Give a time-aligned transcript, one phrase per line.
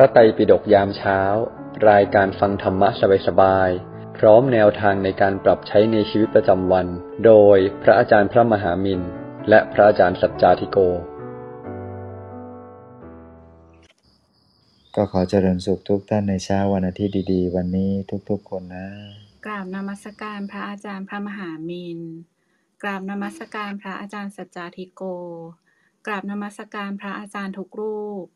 [0.00, 1.20] ระไตรปิฎกยามเช้า
[1.90, 2.88] รายการฟังธรรมะ
[3.26, 6.86] สบายๆ พร้อมแนวทางในการปรับใช้ในชีวิตประจำวัน
[7.26, 9.00] โดยพระอาจารย์พระมหามิน
[9.48, 10.78] และพระอาจารย์สัจจาธิโก
[14.94, 17.92] ก็ขอเจริญสุขทุกท่านในเช้าวันอาทิตย์ดีๆ วันนี้
[18.30, 18.86] ทุกๆคนนะ
[19.46, 21.98] กราบนมัสการพระอาจารย์พระมหามิน
[22.82, 25.02] กราบนมัสการพระอาจารย์สัจจาธิโก
[26.06, 28.26] กราบนมัสการพระอาจารย์ทุกรูป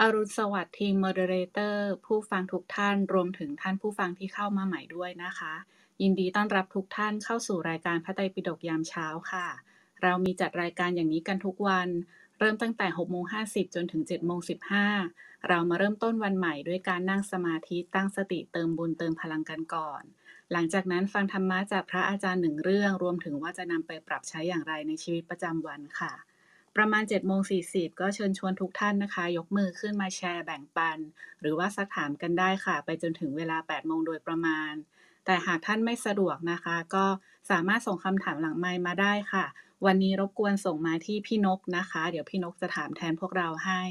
[0.00, 5.54] อรุณสวัสดิ์ทีม moderator ผู้ฟังทุกท่านรวมถึงท่านผู้ฟังที่เข้ามาใหม่ด้วยนะคะ
[6.02, 9.46] ยินดีต้อนรับทุกท่านเข้าสู่รายการพระไตรปิฎกยามเช้าค่ะ
[10.02, 11.88] เรามีจัดรายการอย่างนี้กันทุกวัน
[12.38, 14.40] เริ่มตั้งแต่6โมง50 จนถึง7โมง
[14.92, 20.02] 15 เรามาเริ่มต้นวันใหม่ด้วยการนั่งสมาธิตั้งสติเติมบุญเติมพลังกันก่อน
[20.52, 26.12] หลังจากนั้นฟังธรรมะจากพระอาจารย์หนึ่งเรื่อง รวมถึงว่าจะนำไปปรับใช้อย่างไรในชีวิตประจำวันค่ะ
[26.76, 30.98] ประมาณ7โมง40ก็เชิญชวนทุกท่านนะคะ ยกมือขึ้นมาแชร์แบ่งปัน
[31.40, 34.72] หรือว่าสักถามกันได้ค่ะ ไปจนถึงเวลา8โมงโดยประมาณ
[35.24, 37.06] แต่หากท่านไม่สะดวกนะคะ ก็
[37.50, 39.44] สามารถส่งคำถามหลังไมมาได้ค่ะ
[39.86, 43.82] วันนี้รบกวนส่งมาที่พี่นกนะคะ เดี๋ยวพี่นกจะถามแทนพวกเราให้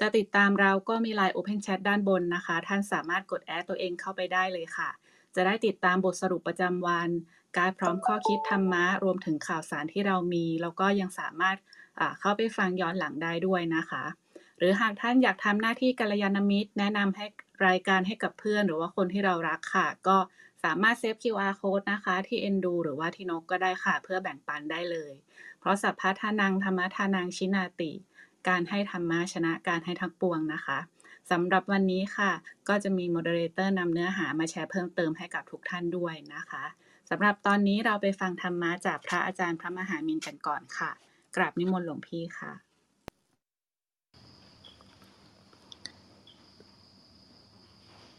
[0.00, 4.90] จะติดตามเราก็มี Line Open Chat ด้านบนนะคะ ท่านสามารถกดแอดตัวเองเข้าไปได้เลยค่ะ
[5.34, 7.10] จะได้ติดตามบทสรุปประจำวัน
[7.58, 11.56] การพร้อมข้อคิดธรรมะรวมถึงข่าวสารที่เรามี แล้วก็ยังสามารถ
[12.20, 14.04] เข้าไปฟังย้อนหลังได้ด้วยนะคะ
[14.58, 17.26] หรือหากท่านอยากทำหน้าที่กัลยาณมิตร แนะนำให้
[17.66, 20.16] รายการให้กับเพื่อน หรือว่าคนที่เรารักค่ะ ก็
[20.64, 25.12] สามารถเซฟ QR code นะคะ ที่เอ็นดูหรือว่าที่นกก็ได้ค่ะ เพื่อแบ่งปันได้เลย
[25.60, 27.92] เพราะสัพพะทานังธรรมทานังชินาติ
[28.48, 30.78] การให้ธรรมะชนะการให้ทั้งปวงนะคะ
[31.30, 32.32] สำหรับวันนี้ค่ะ
[32.68, 36.64] ก็จะมี moderator นำเนื้อหามาแชร์เพิ่มเติมให้กับทุกท่านด้วยนะคะ
[37.10, 40.90] สำหรับตอนนี้เราไปฟังธรรมะจากพระอาจารย์พระมหามินกันก่อนค่ะ
[41.36, 42.52] กราบนิมนต์หลวงพี่ค่ะ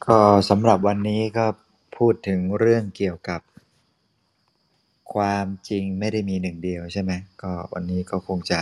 [0.05, 1.45] ก็สำหรับวันนี้ก็
[1.97, 3.41] พูดถึงเรื่องเกี่ยวกับ
[5.13, 7.11] ความจริงไม่ได้มีหนึ่งเดียวใช่ไหม
[7.41, 8.61] ก็วันนี้ก็คงจะ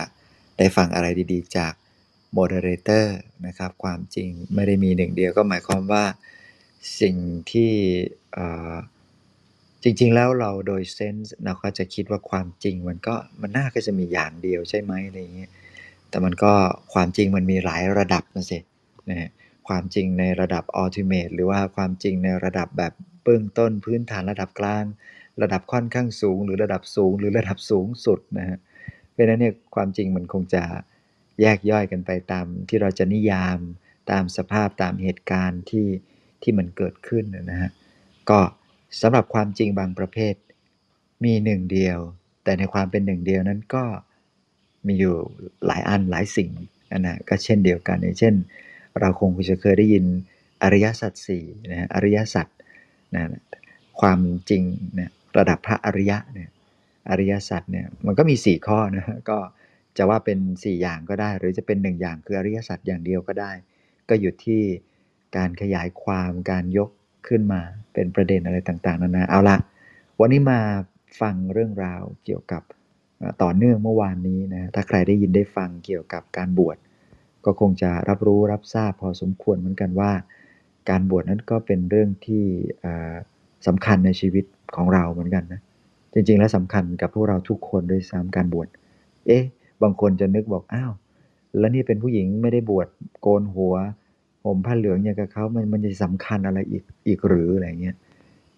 [0.58, 1.72] ได้ฟังอะไรดีๆ จาก
[2.32, 3.16] moderator
[3.46, 6.04] นะครับ ความจริงไม่ได้มีหนึ่งเดียวก็หมายความว่า
[7.00, 7.16] สิ่ง
[7.52, 7.72] ที่
[9.86, 15.50] จริง ๆ แล้วเราโดย sense เราก็จะคิดว่าความจริงมันก็มันน่าก็จะมีอย่างเดียวใช่ไหมอะไรเงี้ย
[16.08, 16.52] แต่มันก็
[16.94, 18.58] ความจริงมันมีหลายระดับนะสิ
[19.08, 19.30] นะฮะ
[19.68, 22.92] ความจริงในระดับ ultimate หรือว่าความจริงในระดับแบบ
[23.24, 24.84] เบื้องต้นพื้นฐานระดับกลาง
[25.42, 28.58] ระดับค่อนข้างสูง หรือระดับสูงหรือระดับสูงสุดนะฮะ
[29.10, 30.62] เพราะฉะนั้นเนี่ยความจริงมันคงจะ
[31.40, 33.58] แยกย่อยกันไปตามที่เราจะนิยาม
[34.10, 35.88] ตามสภาพตามเหตุการณ์ที่
[36.42, 37.70] ที่มันเกิดขึ้นนะฮะ
[38.30, 38.40] ก็
[39.00, 40.34] สำหรับความจริงบางประเภท
[41.24, 41.98] มีหนึ่งเดียว
[42.44, 43.84] แต่ในความเป็นหนึ่งเดียวนั้นก็
[44.86, 45.16] มีอยู่
[45.66, 46.50] หลายอันหลายสิ่ง
[46.90, 48.34] นะนะก็เช่นเดียวกันอย่างเช่น
[49.00, 50.04] เราคงจะเคยได้ยิน
[50.62, 52.46] อริยสัจสี่นะฮะอริยสัจ
[53.14, 53.22] นะ
[54.00, 54.18] ความ
[54.50, 54.62] จริง
[54.98, 56.50] นี่ยระดับพระอริยะเนี่ย
[57.08, 59.38] อริยสัจเนี่ยมันก็มี 4 ข้อนะฮะก็
[59.96, 63.52] จะว่าเป็น 4 อย่างก็ได้ หรือจะเป็น 1 อย่างคืออริยสัจอย่างเดียวก็ได้
[64.08, 64.62] ก็อยู่ที่
[65.36, 66.90] การขยายความการยก
[67.28, 67.60] ขึ้นมา
[67.92, 69.56] เป็นประเด็นอะไรต่างๆ นานา เอาละ
[70.20, 70.60] วันนี้มา
[71.20, 72.62] ฟังเรื่องราวเกี่ยวกับ
[73.42, 76.76] ต่อเนื่องเมื่อวานนี้นะ ถ้าใครได้ยินได้ฟังเกี่ยวกับการบวช
[77.44, 80.12] ก็คงจะรับรู้รับทราบพอสมควรเหมือนกันว่า
[80.90, 82.44] การบวชนั้นก็เป็นเรื่องที่
[83.66, 84.44] สำคัญในชีวิต
[84.76, 85.60] ของเราเหมือนกันนะ
[86.12, 88.68] จริงๆ แล้วสำคัญกับพวกเราทุกคนด้วยซ้ำการบวช
[89.26, 89.44] เอ๊ะ
[89.82, 90.92] บางคนจะนึกบอก อ้าว
[91.58, 92.88] แล้วนี่เป็นผู้หญิงไม่ได้บวช
[93.20, 93.74] โกนหัว
[94.44, 97.96] ห่มผ้าเหลืองอย่างกับเขามันมันจะสำคัญอะไรอีกอีกหรืออะไรเงี้ย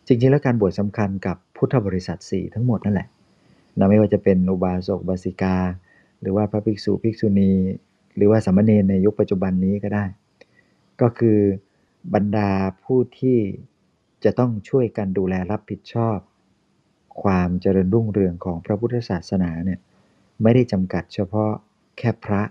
[0.06, 3.08] จริงๆแล้วการบวชสำคัญกับพุทธบริษัทสี่ทั้งหมดนั่นแหละ
[3.78, 5.56] นะไม่ว่าจะเป็นอุบาสกบาสิกา
[6.20, 7.52] หรือว่าพระภิกษุภิกษุณี
[8.16, 10.04] หรือว่าสามเณรในยุคปัจจุบันนี้ก็ได้
[11.00, 11.38] ก็คือ
[12.14, 12.50] บรรดา
[12.84, 13.38] ผู้ที่
[14.24, 16.18] จะต้องช่วยกันดูแลรับผิดชอบ
[17.22, 19.80] ความเจริญรุ่งเรืองของพระพุทธศาสนาเนี่ย
[20.42, 21.52] ไม่ได้จำกัดเฉพาะ
[21.98, 22.42] แค่พระ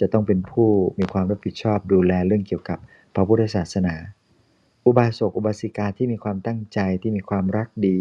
[0.00, 2.78] จะต้องเป็นผู้มีความรับผิดชอบดูแลเรื่องเกี่ยวกับ
[3.14, 3.94] พระพุทธศาสนา
[4.86, 7.98] อุบาสกอุบาสิกาที่มีความตั้งใจที่มีความรักดี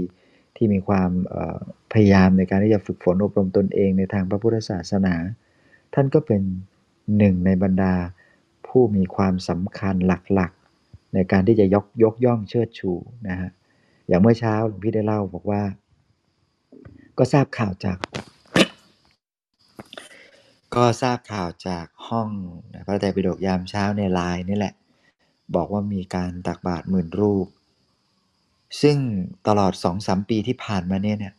[0.56, 1.10] ที่มีความ
[1.94, 5.16] พยายามในการที่จะฝึกฝนอบรมตนเองในทางพระพุทธศาสนา
[5.94, 6.42] ท่านก็เป็น
[7.18, 7.94] หนึ่งในบรรดา
[8.68, 12.92] ผู้มีความสำคัญหลักๆ ในการที่จะยกยกย่องเชิดชู
[13.28, 13.50] นะฮะ
[14.08, 15.62] อย่างเมื่อเช้าหลวงพี่ได้เล่าบอกว่า
[17.18, 17.98] ก็ทราบข่าวจาก
[20.76, 22.30] ก็ทราบข่าวจากห้อง
[22.86, 24.74] พระไตรปิฎกยามเช้าในไลน์นี่แหละ
[25.56, 27.48] บอกว่ามีการตักบาตรหมื่นรูป
[28.82, 28.98] ซึ่ง
[29.48, 31.34] ตลอด2องสมปีที่ผ่านมาเนี่ยเนี่ย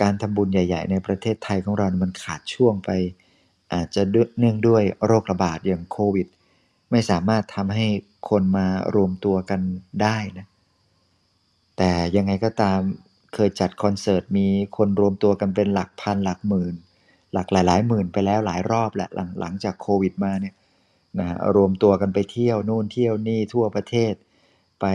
[0.00, 2.90] การทำบุญใหญ่ ๆ ในประเทศไทยของเรา มันขาดช่วงไป
[3.72, 4.02] อาจจะ
[4.38, 6.26] เนื่องด้วยโรคระบาดอย่างโควิด
[6.90, 7.86] ไม่สามารถทำให้
[8.28, 9.60] คนมารวมตัวกัน
[10.02, 10.46] ได้นะ
[11.76, 12.80] แต่ยังไงก็ตาม
[13.34, 14.46] เคยจัดคอนเสิร์ตมี
[14.76, 16.74] คนรวมตัวกันเป็นหลักพันหลักหมื่น
[17.34, 20.54] หลักหลายๆหมื่นไปแล้วหลายรอบแหละหลังหลังจากโควิดมาเนี่ย
[21.18, 24.14] นะรวมตัวกันไปเที่ยวนู่นเที่ยวนี่ทั่วประเทศ
[24.80, 24.86] ไป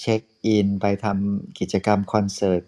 [0.00, 2.62] เช็คอิน ไปทำกิจกรรมคอนเสิร์ต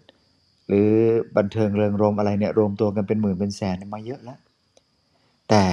[0.67, 0.89] หรือ
[1.37, 4.39] บันเทิงเริงรมอะไรเนี่ยรวมตัวกันเป็นหมื่นเป็นแสนมาเยอะแล้ว
[5.49, 5.65] แต่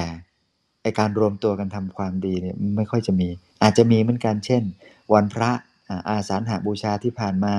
[0.83, 3.29] ไอการรวมตัวกันทำความดีเนี่ยไม่ค่อยจะมี
[3.63, 4.63] อาจจะมีเหมือนกันเช่น
[5.15, 5.51] วันพระ
[6.09, 7.55] อาสาฬหาบูชาที่ผ่านมา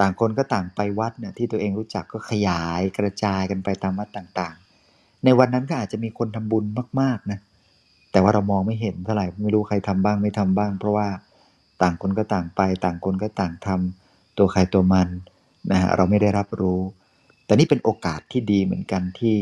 [0.00, 4.56] ต่างคนก็ต่างไปวัดเนี่ยที่ตัวเองรู้จักก็ขยายกระจายกันไปตามวัดต่าง
[5.26, 6.64] ในวันนั้นก็อาจจะมีคนทำบุญ
[7.00, 7.38] มากๆนะ
[8.12, 11.08] แต่ว่าเรามองไม่เห็นเท่าไหร่ไม่รู้ใครทำบ้างไม่ทำบ้าง เพราะว่า
[11.82, 15.08] ต่างคนก็ต่างไป ต่างคนก็ต่างทำตัวใครตัวมัน
[15.70, 16.80] นะฮะเราไม่ได้รับรู้
[17.46, 19.38] แต่นี่เป็นโอกาสที่ดีเหมือนกันที่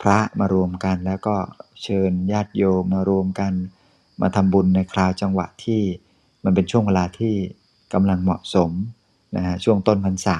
[0.00, 1.36] พระมารวมกัน แล้วก็
[1.82, 3.52] เชิญญาติโยมมารวมกัน
[4.20, 5.80] มาทำบุญในคราวจังหวะที่
[6.44, 7.34] มันเป็นช่วงเวลาที่
[7.92, 8.70] กำลังเหมาะสม
[9.36, 10.38] นะฮะช่วงต้นพรรษา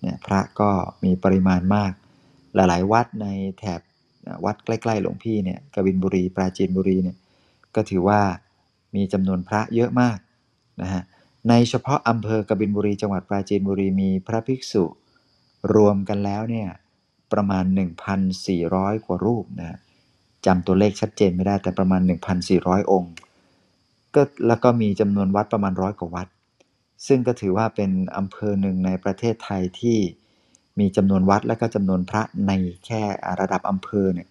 [0.00, 0.70] เนี่ยพระก็
[1.04, 1.92] มีปริมาณมาก
[2.54, 3.26] หลาย ๆ วัดใน
[3.58, 3.80] แถบ
[4.44, 7.16] วัดใกล้ๆหลวงพี่เนี่ยกบินบุรีปราจีนบุรีเนี่ย
[7.74, 8.20] ก็ถือว่า
[8.94, 10.18] มีจำนวนพระเยอะมาก
[10.82, 11.02] นะฮะ
[11.48, 14.84] ในเฉพาะอำเภอกบินบุรีจังหวัดปราจีนบุรีมีพระภิกษุ
[15.74, 16.68] รวมกันแล้วเนี่ย
[17.32, 17.64] ประมาณ
[18.34, 19.78] 1,400 กว่ารูปนะ
[20.46, 22.00] จำตัวเลขชัดเจนไม่ได้แต่ประมาณ
[22.46, 23.12] 1,400 องค์
[24.14, 26.28] ก็แล้วก็มีจำนวนวัดประมาณร้อยกว่าวัด
[27.06, 29.98] ซึ่งก็ถือว่าเป็นอำเภอหนึ่งในประเทศไทยที่
[30.78, 32.52] มีจำนวนวัดและก็จำนวนพระใน
[32.86, 33.02] แค่
[33.40, 34.28] ระดับอำเภอเนี่ย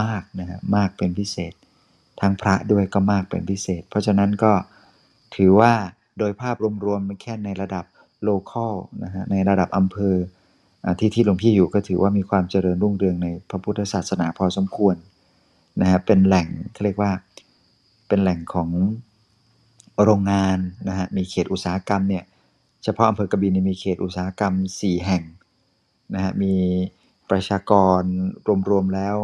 [0.00, 1.52] มากนะฮะมากเป็นพิเศษ
[2.20, 4.52] ทั้งพระด้วยก็มากเป็นพิเศษ เพราะฉะนั้นก็
[5.36, 5.72] ถือว่า
[6.18, 6.56] โดยภาพ
[6.86, 7.84] รวมๆแค่ในระดับ
[8.22, 10.14] โลคอลนะฮะในระดับอำเภอ
[11.00, 14.96] ที่ที่หลวงพี่อยู่ก็ถือว่ามีความเจริญรุ่งเรืองในพระพุทธศาสนาพอสมควร
[15.80, 17.12] นะฮะเป็นแหล่งเขาเรียกว่า
[18.08, 18.70] เป็นแหล่งของ
[20.04, 20.58] โรงงาน
[20.88, 22.24] นะฮะมีเขตอุตสาหกรรมเนี่ย
[22.84, 25.22] เฉพาะอำเภอกบินมีเขตอุตสาหกรรม 4 แห่ง
[26.14, 26.54] นะฮะมี
[27.30, 28.02] ประชากร
[28.70, 29.16] รวมๆแล้ว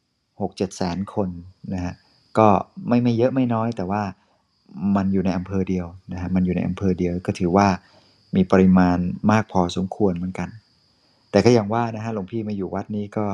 [0.00, 1.28] 6-7 แสนคน
[1.74, 1.94] นะฮะ
[2.38, 2.48] ก็
[2.88, 4.02] ไม่ไม่เยอะไม่น้อย แต่ว่า
[4.96, 7.68] มันอยู่ในอำเภอเดียวนะฮะมันอยู่ในอำเภอเดียวก็ถือว่า
[8.36, 8.98] มีปริมาณ
[9.30, 10.48] มากพอสมควรเหมือนกัน
[11.30, 13.26] แต่ก็อย่างว่านะฮะหลวงพี่มาอยู่วัดนี้ก็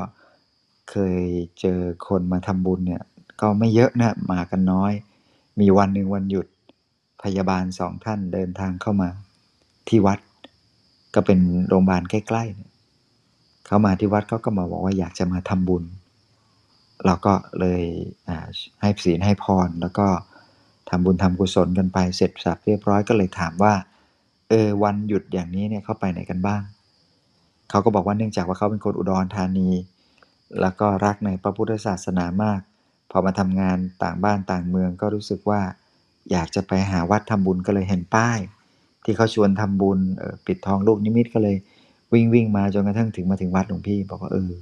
[0.91, 1.23] เคย
[1.61, 3.03] เจอคนมาทำบุญเนี่ย
[3.41, 4.93] ก็ไม่เยอะนะมากันน้อย
[5.61, 6.47] มีวันหนึ่งวันหยุด
[7.23, 9.09] พยาบาลสองท่านเดินทางเข้ามา
[9.89, 10.19] ที่วัด
[11.15, 11.39] ก็เป็น
[11.69, 12.76] โรงพยาบาลใกล้ๆ
[13.67, 15.85] เขามาที่วัดเขาก็มาบอกว่าอยากจะมาทำบุญ
[17.05, 17.83] เราก็เลย
[18.81, 20.07] ให้ศีลให้พร แล้วก็
[20.91, 23.75] ทำบุญทำกุศลกันไปเสร็จสับเรียบร้อยก็เลยถามว่า
[24.49, 26.63] เออวันหยุดอย่างนี้เนี่ยเขาไปไหนกันบ้าง
[27.71, 29.71] เขาก็บอกว่าเนื่องจากว่าเขาเป็นคนอุดรธานี
[30.61, 32.61] แล้วก็รักในพระพุทธศาสนามาก
[33.11, 35.61] พอมาทำงานต่างบ้านต่างเมืองก็รู้สึกว่า
[36.31, 38.39] อยากจะไปหาวัดทำบุญก็เลยเห็นป้าย
[39.05, 39.99] ที่เขาชวนทำบุญ
[40.47, 41.57] ปิดทองลูกนิมิตก็เลย
[42.13, 44.53] วิ่งวิ่งมาจนกระทั่งถึงมาถึงวัดหลวงพี่ บอกว่าเออ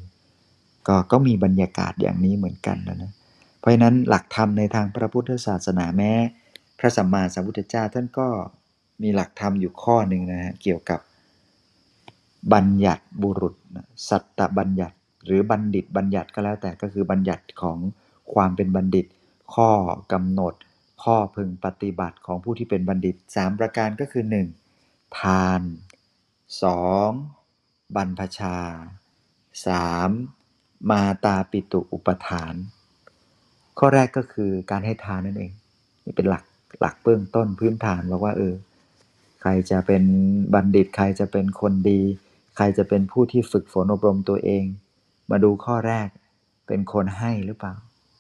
[0.86, 3.12] ก็ก็มีบรรยากาศอย่างนี้เหมือนกันนะนะ
[3.58, 6.12] เพราะฉะนั้นหลักธรรมในทางพระพุทธศาสนาแม้
[6.78, 8.28] พระสัมมาสัมพุทธเจ้าท่านก็
[9.02, 11.00] มีหลักธรรมอยู่ข้อหนึ่งนะฮะเกี่ยวกับ
[12.52, 13.54] บัญญัติบุรุษ
[14.08, 17.78] สัตตบัญญัติ หรือบัณฑิตบัญญัติก็แล้วแต่ก็คือบัญญัติของ
[18.34, 19.06] ความเป็นบัณฑิต
[19.54, 19.70] ข้อ
[20.12, 20.54] กำหนด
[21.04, 24.24] ข้อพึงปฏิบัติของผู้ที่เป็นบัณฑิต 3 ประการก็คือ
[24.70, 25.18] 1.
[25.18, 25.60] ทาน
[26.62, 27.96] 2.
[27.96, 28.56] บรรพชา
[30.12, 30.90] 3.
[30.90, 32.54] มาตาปิตุอุปทาน
[33.78, 35.52] ข้อแรกก็คือการให้ทานนั่นเอง
[36.04, 36.44] นี่เป็นหลัก
[36.80, 38.54] หลักเบื้องต้นพื้นฐานบอกว่าเออ
[39.42, 40.02] ใครจะเป็น
[40.54, 42.00] บัณฑิตใครจะเป็นคนดี
[42.56, 44.64] ใครจะเป็นผู้ที่ฝึกฝนอบรมตัวเอง
[45.30, 46.08] มาดูข้อแรก
[46.66, 47.74] เป็นคนให้หรือเปล่า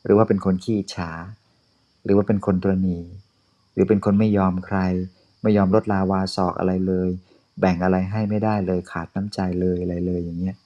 [0.04, 1.10] หรือว่าเป็นคนขี้ฉา
[2.04, 2.98] หรือว่าเป็นคนตรณี
[3.72, 4.78] หรือเป็นคนไม่ยอมใคร
[5.42, 7.10] ไม่ยอมลดลาวาศอกอะไรเลย
[7.60, 10.56] แบ่งอะไรให้ไม่ได้เลยขาดน้ำใจเลยอะไรเลยอย่างเงี้ย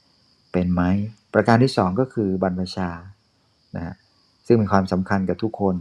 [0.53, 0.83] เป็นไหม
[1.35, 2.91] ประการที่สองก็คือบรรพชา
[3.77, 3.95] นะฮะ
[4.47, 5.77] ซึ่งมีความสำคัญกับทุกคน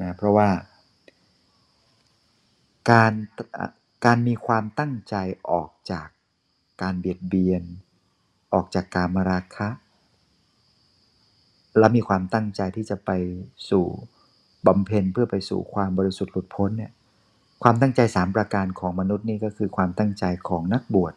[0.00, 0.48] นะเพราะว่า
[2.90, 3.12] การ
[4.04, 5.14] การมีความตั้งใจ
[5.50, 6.08] ออกจาก
[6.82, 7.62] การเบียดเบียน
[8.54, 9.68] ออกจากการมาราคะ
[11.78, 13.10] และมีความตั้งใจที่จะไป
[13.70, 13.86] สู่
[14.66, 16.92] บำเพ็ญเพื่อไปสู่ความบริสุทธิ์หลุดพ้นเนี่ย
[17.62, 21.14] ความตั้งใจสามประการของมนุษย์นี่ก็คือความตั้งใจของนักบวช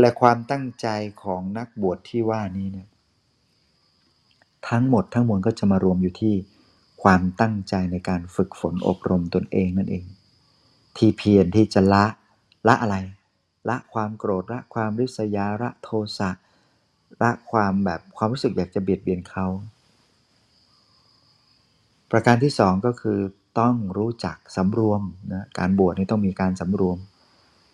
[0.00, 0.88] และความตั้งใจ
[1.22, 2.88] ของนักบวชที่ว่านี้เนี่ย
[4.68, 6.34] ทั้งหมดทั้งมวลก็จะมารวมอยู่ที่
[7.02, 10.04] ความตั้งใจในการฝึกฝนอบรมตนเองนั่นเอง
[10.96, 12.04] ที่เพียรที่จะละ
[12.68, 12.96] ละอะไร
[13.68, 16.30] ละความโกรธละความริษยาละโทสะ
[17.22, 19.46] ละความแบบความรู้สึกอยากจะเบียดเบียนเขา
[22.10, 23.18] ประการที่สองก็คือ
[23.60, 26.98] ต้องรู้จักสำรวมนะการบวชนี่ต้องมีการสำรวม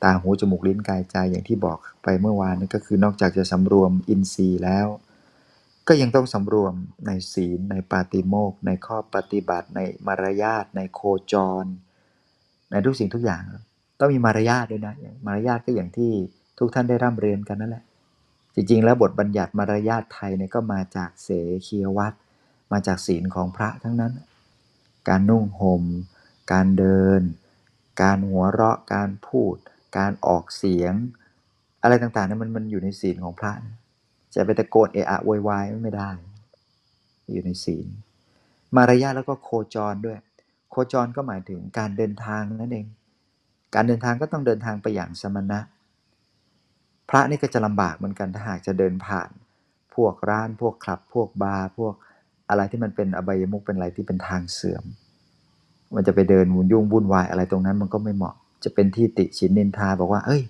[0.03, 4.87] ตาหูจมูกลิ้นกายใจอย่างที่บอกไปเมื่อวานนี่ก็คือนอกจากจะสำรวมอินทรีย์แล้ว
[5.89, 6.75] ก็ยังต้องสำรวม
[7.07, 11.01] ในศีล ในปาติโมกข์ในข้อปฏิบัติในมารยาทในโค
[11.33, 11.65] จร
[12.71, 13.43] ในทุกสิ่งทุกอย่าง
[14.01, 14.95] ต้องมีมารยาทด้วยนะ
[15.27, 16.13] มารยาทก็อย่างที่
[16.59, 17.85] ทุกท่านได้ร่ำเรียนกันนั่นแหละ
[18.55, 21.29] จริงๆ แล้วบทบัญญัติมารยาทไทยเนี่ยก็มาจากเส
[21.67, 22.17] ขียวัตร
[22.75, 24.13] มาจากศีลของพระทั้งนั้น
[25.09, 25.85] การนุ่งห่ม
[26.53, 27.21] การเดิน
[28.03, 29.57] การหัวเราะ การพูด
[29.99, 30.95] การออกเสียง
[31.83, 33.77] อะไรต่างๆนี่ยมันมันอยู่ในศีลของพระนะ
[34.35, 36.11] จะไปตะโกนเอะอะโวยวายไม่ได้
[37.33, 37.87] อยู่ในศีล
[38.77, 40.19] มารยาทแล้วก็โคจรด้วย
[40.71, 42.87] โคจรก็หมายถึงการเดินทางนั่นเอง
[43.75, 45.61] การเดินทางก็ต้องเดินทางไปอย่างสมณะ
[47.09, 49.31] พระนี่ก็จะลำบากเหมือนกันถ้าหากจะเดินผ่าน
[49.95, 51.95] พวกร้าน พวกคลับ พวกบาร์ พวก
[52.51, 54.85] อะไรที่มันเป็นอบายมุกเป็นอะไรที่เป็นทางเสื่อม
[55.95, 58.35] มันจะไปเดินวุ่นยุ่งวุ่นวายอะไรตรงนั้นมันก็ไม่เหมาะ
[58.65, 60.43] จะเป็นที่ติชินนินทาบอกว่า เอ้ย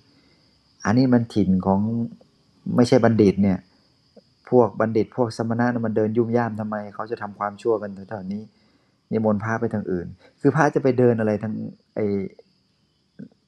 [0.84, 1.80] อันนี้มันถิ่นของ
[2.76, 3.58] ไม่ใช่บัณฑิตเนี่ย
[4.50, 8.42] พวกบัณฑิตพวกสมณะน่ะมันเดินยุ่มย่ามทำไม เขาจะทำความชั่วกันแถวๆนี้
[9.10, 10.06] นิมนต์พระไปทางอื่น
[10.40, 11.52] คือพระจะไปเดินอะไรทาง
[11.94, 12.00] ไอ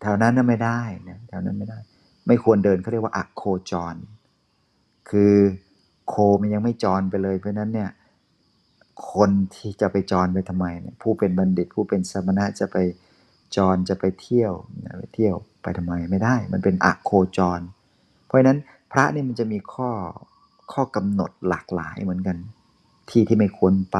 [0.02, 1.78] แถวนั้นน่ะไม่ได้นะแถวนั้นไม่ได้
[2.26, 3.96] ไม่ควรเดินเขาเรียกว่าอะโคจร
[5.10, 5.34] คือ
[6.08, 7.90] โคมันยังไม่จรไปเลยเพราะนั้นเนี่ย
[9.12, 12.76] คนที่จะไปจรไปทำไมเนี่ยผู้เป็นบัณฑิตผู้เป็นสมณะจะไป
[13.56, 14.52] จรจะไปเที่ยว
[14.98, 17.60] ไปเที่ยวไปทำไมไม่ได้ มันเป็นอโคจร
[18.26, 18.58] เพราะฉะนั้น
[18.92, 19.90] พระนี่มันจะมีข้อ
[20.72, 22.36] ข้อกำหนดหลากหลายเหมือนกัน
[23.10, 23.98] ที่ที่ไม่ควรไป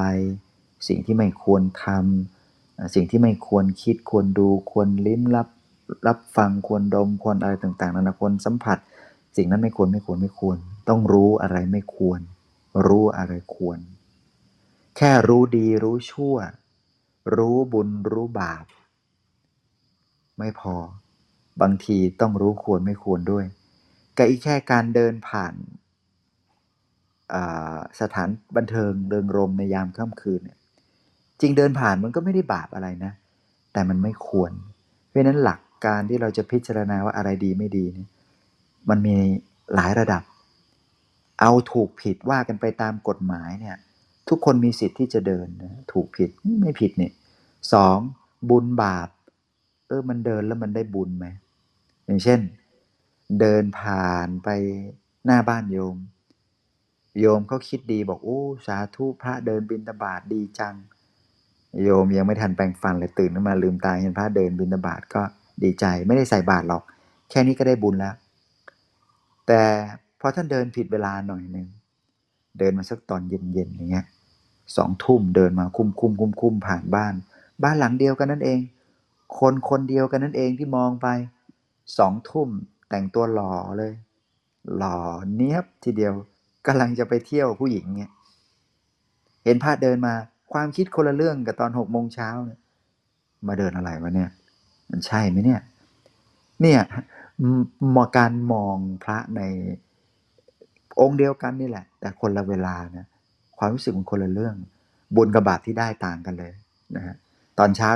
[0.89, 5.49] สิ่งที่ไม่ควรทำอ่าสิ่งที่ไม่ควรคิดควรดูควรลิ้มรับ
[6.07, 8.79] รับฟังควรดมควรอะไรต่างๆนานาควรสัมผัส
[9.37, 10.57] สิ่งนั้นไม่ควรไม่ควรไม่ควร
[10.89, 12.21] ต้องรู้อะไรไม่ควร
[12.87, 13.79] รู้อะไรควร
[14.97, 16.37] แค่รู้ดีรู้ชั่ว
[17.37, 18.65] รู้บุญรู้บาป
[20.39, 20.77] ไม่พอ
[21.63, 23.45] บางทีต้องรู้ควรไม่ควรด้วย
[24.17, 25.55] กับอีกแค่การเดินผ่าน
[28.01, 30.59] สถานบันเทิงเริงรมในยามค่ำคืนเนี่ย
[31.41, 33.13] จริงเดินผ่านมันก็ไม่ได้บาปอะไรนะ
[33.73, 34.53] แต่มันไม่ควร
[35.09, 38.09] เพราะฉะนั้นหลักการที่เราจะพิจารณาว่าอะไรดีไม่ดีเนี่ย
[38.89, 39.17] มันมี
[39.75, 40.23] หลายระดับ
[41.41, 43.77] เอาถูกผิดว่ากันไปตามกฎหมายเนี่ย
[44.29, 46.31] ทุกคนมีสิทธิ์ที่จะเดินนะถูกผิด
[46.61, 47.13] ไม่ผิดเนี่ย
[47.73, 47.99] สอง
[48.51, 49.09] บุญบาป
[49.89, 51.27] เออมันเดินแล้วมันได้บุญไหม
[52.05, 52.41] อย่างเช่น
[53.41, 54.49] เดินผ่านไป
[55.25, 55.97] หน้าบ้านโยม
[57.21, 60.75] โยมเขาคิดดีบอกโอ้สาธุพระเดินบิณฑบาตดีจัง
[61.85, 65.23] โยมยังไม่ทันแปรงฟันเลยตื่นขึ้นมาลืมตาเห็นพระเดินบิณฑบาตก็
[65.63, 66.83] ดีใจไม่ได้ใส่บาตรหรอก
[67.31, 68.15] แค่นี้ก็ได้บุญแล้ว
[69.47, 69.63] แต่
[70.21, 71.67] พอท่านเดินผิดเวลาหน่อยหนึ่ง
[72.59, 74.05] เดินมาสักตอนเย็นๆอย่างเงี้ย
[74.77, 77.15] สองทุ่มเดินมาคุ้มคุ้มคุ้มคุ้มผ่านบ้าน
[77.63, 78.61] บ้านหลังเดียวกันนั่นเอง
[79.39, 81.07] คนคนเดียวกันนั่นเองที่มองไป
[81.99, 82.49] สองทุ่ม
[82.89, 83.93] แต่งตัวหล่อเลย
[84.77, 84.99] หล่อ
[85.37, 86.13] เนี้ยบทีเดียว
[86.67, 88.11] กำลังจะไปเที่ยวผู้หญิงเนี่ย
[89.45, 90.15] เห็นพระเดินมา
[90.53, 92.61] ความคิดคนละเรื่องกับตอนหกโมงเช้าเนี่ย
[93.49, 94.31] มาเดินอะไรวะเนี่ย
[94.91, 95.61] มันใช่ไหมเนี่ย
[96.63, 96.81] เนี่ย
[97.53, 97.63] ม
[97.97, 99.41] มการมองพระใน
[101.01, 103.07] องค์เดียวกันนี่แหละ แต่คนละเวลานะ
[103.59, 104.55] ความรู้สึกมันคนละเรื่อง
[105.17, 106.53] บุญกับบาปที่ได้ต่างกันเลย
[106.97, 107.15] นะฮะ
[107.59, 107.91] ตอนเช้า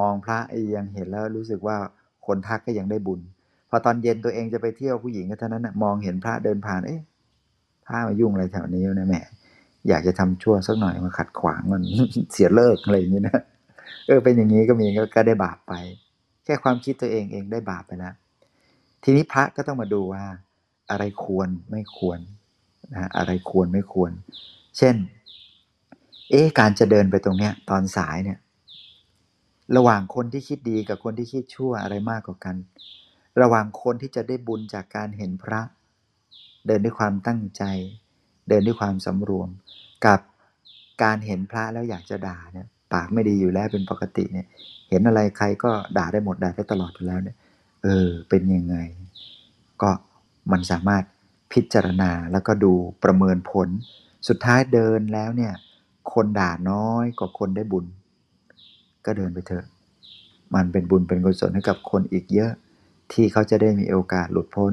[0.00, 0.38] มองพระ
[0.76, 1.76] ยังเห็นแล้วรู้สึกว่า
[2.26, 3.20] คนทักก็ยังได้บุญ
[3.70, 7.00] พอตอนเย็นตัวเองจะไปเที่ยวผู้หญิงก็เท่านั้นนะมองเห็นพระเดินผ่านเอ๊ะ
[7.86, 9.16] พระมายุ่งอะไรแถวนี้นะแหม
[9.88, 11.82] อยากจะทำชั่วสักหน่อยมาขัดขวางมัน
[12.32, 13.40] เสียเลิกอะไรอย่างนี้นะ
[14.06, 15.72] เออเป็นอย่างนี้ก็มีก็ก็ได้บาปไป
[16.44, 18.14] แค่ความคิดตัวเองเองได้บาปไปแล้ว
[19.04, 20.24] ทีนี้พระก็ต้องมาดูว่า
[20.90, 22.18] อะไรควรไม่ควร
[22.92, 24.12] นะอะไรควรไม่ควร
[24.78, 24.96] เช่น
[26.30, 28.38] เอ๊การจะเดินไปตรงเนี้ยตอนสายเนี่ย
[29.76, 32.56] ระหว่างคนที่คิดดีกับคนที่คิดชั่วอะไรมากกว่ากัน
[33.42, 35.60] ระหว่างคนที่จะได้บุญจากการเห็นพระ
[36.66, 37.62] เดินด้วยความตั้งใจ
[38.48, 39.48] เดินด้วยความสำรวม
[40.06, 40.20] กับ
[41.02, 44.46] การเห็นพระแล้วอยากจะด่าเนี่ยปากไม่ดีอยู่แล้วเป็นปกติเนี่ย
[44.90, 47.36] เห็นอะไรใครก็ด่าได้หมดด่าได้ตลอดอยู่แล้วเนี่ย
[47.82, 48.76] เออ เป็นยังไง
[49.82, 49.90] ก็
[50.52, 51.04] มันสามารถ
[51.52, 52.72] พิจารณาแล้วก็ดู
[53.04, 53.68] ประเมินผล
[54.28, 55.52] สุดท้ายเดินแล้วเนี่ย
[56.12, 57.86] คนด่าน้อยกว่าคนได้บุญ
[59.04, 59.64] ก็เดินไปเถอะ
[60.54, 62.52] มันเป็นบุญเป็นกุศลให้กับคนอีกเยอะ
[63.12, 64.72] ที่เขาจะได้มีโอกาสหลุดพ้น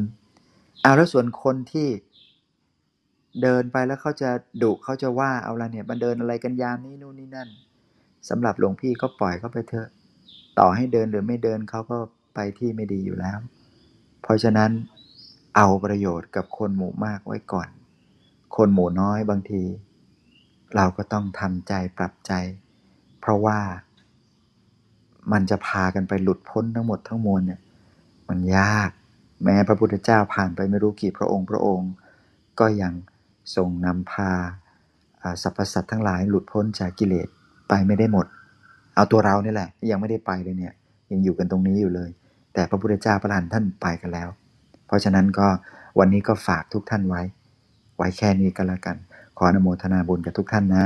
[0.82, 1.88] เอาแล้วส่วนคนที่
[3.42, 4.30] เดินไปแล้วเขาจะ
[4.64, 7.50] ดุเขาจะว่าเอาละเนี่ยมันเดินอะไรกันยามนี้นู่นนี่นั่น
[8.30, 9.88] สำหรับหลวงพี่ก็ปล่อยเขาไปเถอะ
[10.60, 11.98] ต่อให้เดินหรือไม่เดินเขาก็
[12.36, 13.38] ไปที่ไม่ดีอยู่แล้ว
[14.22, 14.72] เพราะฉะนั้น
[15.56, 17.68] เอาประโยชน์กับคนหมู่มากไว้ก่อน
[18.56, 19.64] คนหมู่น้อยบางที
[20.76, 22.32] เราก็ต้องทำใจปรับใจ
[23.20, 23.60] เพราะว่า
[25.32, 27.60] มันจะพากันไปหลุดพ้นทั้งหมดทั้งมวลเนี่ย
[28.30, 28.90] มันยาก
[29.44, 31.92] แม้พระพุทธเจ้าผ่านไปไม่รู้กี่พระองค์พระองค์
[32.60, 32.94] ก็ยัง
[33.56, 34.32] ทรงนำพา
[35.42, 37.28] สรรพสัตว์ทั้งหลายหลุดพ้นจากกิเลส
[37.70, 38.26] ไปไม่ได้หมด
[38.96, 40.74] เอาตัวเรานี่แหละ ยังไม่ได้ไปเลยเนี่ย
[41.12, 42.10] ยังอยู่กันตรงนี้อยู่เลย
[42.54, 44.30] แต่พระพุทธเจ้าพระหลานท่านไปกันแล้ว
[44.88, 45.48] เพราะฉะนั้นก็
[46.00, 47.22] วันนี้ก็ฝากทุกท่านไว้
[48.04, 48.98] ว้แค่นี้ก็แล้วกัน
[49.38, 50.86] ขออนุโมทนาบุญกับทุกท่านนะ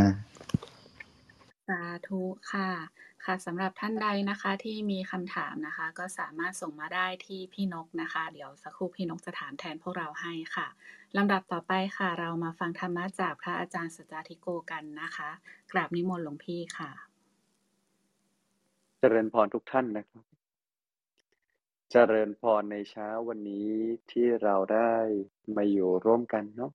[1.67, 2.21] สาธุ
[2.51, 2.69] ค่ะ
[3.25, 10.67] ค่ะสำหรับท่านใดนะคะที่มีคำถามนะคะ ก็สามารถส่งมาได้ที่พี่นกนะคะ เดี๋ยวสักครู่พี่นกจะถามแทนพวกเราให้ค่ะ
[11.17, 15.29] ลำดับต่อไปค่ะ เรามาฟังธรรมะจากพระอาจารย์สจาธิโกกันนะคะ
[15.71, 16.91] กราบนิมนต์หลวงพี่ค่ะ
[18.99, 20.23] เจริญพรทุกท่านนะครับ
[21.91, 23.69] เจริญพรในเช้าวันนี้
[24.11, 24.93] ที่เราได้
[25.55, 26.71] มาอยู่ร่วมกันเนาะ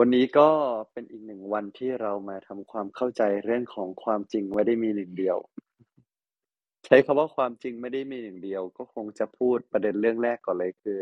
[0.00, 0.48] วันนี้ก็
[0.92, 5.38] เป็นอีกหนึ่งวันที่เรามาทำความเข้าใจเรื่องของความจริงไม่ได้มีหนึ่งเดียว
[6.84, 11.00] ใช้คำว่าความจริงไม่ได้มีหนึ่งเดียว ก็คงจะพูดประเด็นเรื่องแรกก่อนเลยคือ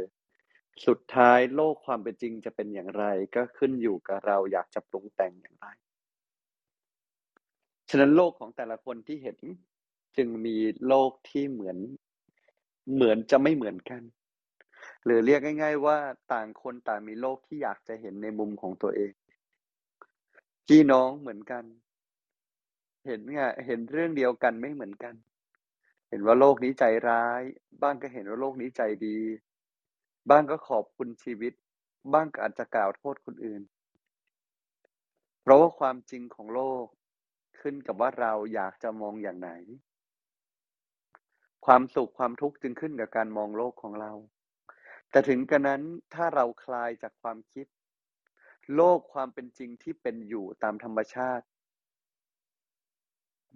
[0.87, 5.69] สุดท้ายโลกความเป็นจริงจะเป็นอย่างไร ก็ขึ้นอยู่กับเราอยากจะปรุงแต่งอย่างไร
[7.91, 9.39] ฉะนั้นโลกของแต่ละคนที่เห็น
[10.17, 11.79] จึงมีโลกที่เหมือน
[12.95, 14.03] เหมือนจะไม่เหมือนกัน
[15.07, 15.99] หรือเรียกง่าย ๆ ว่า
[16.33, 19.13] ต่างคนต่างมีโลกที่อยากจะเห็นในมุมของตัวเอง
[20.67, 21.65] พี่น้องเหมือนกัน
[23.07, 25.15] เห็นไงเห็นเรื่องเดียวกันไม่เหมือนกัน
[26.09, 27.43] เห็นว่าโลกนี้ใจร้าย
[27.83, 29.19] บ้างก็เห็นว่าโลกนี้ใจดี
[30.31, 31.53] บ้างก็ขอบคุณชีวิต
[32.13, 33.63] บ้างก็อาจจะกล่าวโทษคนอื่น
[35.43, 36.85] เพราะว่าความจริงของโลก
[37.61, 39.51] ขึ้นกับว่าเราอยากจะมองอย่างไหน
[41.67, 44.13] ความสุขความทุกข์จึงขึ้นกับการมองโลกของเรา
[45.11, 45.83] แต่ถึงกระนั้น
[46.15, 47.67] ถ้าเราคลายจากความคิด
[48.75, 51.47] โลกความเป็นจริงที่เป็นอยู่ตามธรรมชาติ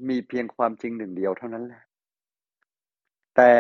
[0.08, 1.82] มีเพียงความจริงหนึ่งเดียวเท่านั้นแหละ
[3.36, 3.52] แต่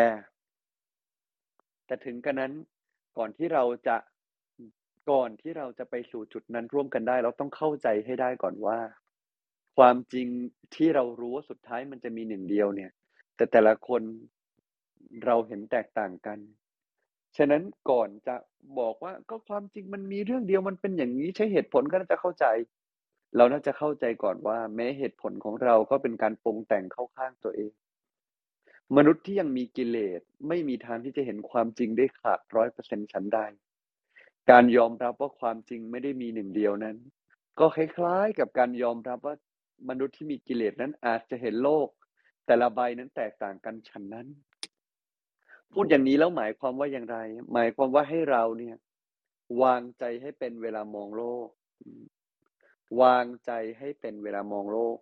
[1.86, 2.52] แต่ถึงกระนั้น
[3.18, 3.96] ก่อนที่เราจะ
[5.10, 8.78] ก่อนที่เราจะไปสู่จุดนั้นร่วมกันได้ เราต้องเข้าใจให้ได้ก่อนว่า
[9.76, 10.28] ความจริง
[10.74, 12.90] ที่เรารู้ว่าสุดท้ายมันจะมีหนึ่งเดียวเนี่ย
[13.36, 14.02] แต่แต่ละคน
[15.26, 16.38] เราเห็นแตกต่างกัน
[17.36, 18.34] ฉะนั้นก่อนจะ
[18.78, 22.46] บอกว่าก็ความจริงมันมีเรื่องเดียวมันเป็นอย่างนี้ใช้เหตุผลก็น่าจะเข้าใจ
[23.36, 27.72] เราน่าจะเข้าใจก่อนว่า แม้เหตุผลของเราก็เป็นการปรุงแต่งเข้าข้างตัวเอง
[28.96, 33.46] มนุษย์ที่ยังมีกิเลสไม่มีทางที่จะเห็นความจริงได้ขาดร้อยเปอร์เซ็นต์ฉันได้
[34.50, 36.96] การยอมรับว่าความจริงไม่ได้มีหนึ่งเดียวนั้น
[37.58, 39.34] ก็คล้ายๆกับการยอมรับว่า
[39.88, 41.88] มนุษย์ที่มีกิเลสนั้นอาจจะเห็นโลก
[42.46, 44.26] แต่ละใบนั้นแตกต่างกันฉันนั้น
[45.72, 47.16] พูดอย่างนี้แล้วหมายความว่าอย่างไร
[47.52, 48.76] หมายความว่าให้เราเนี่ย
[49.62, 51.48] วางใจให้เป็นเวลามองโลก
[53.02, 54.98] วางใจให้เป็นเวลามองโลก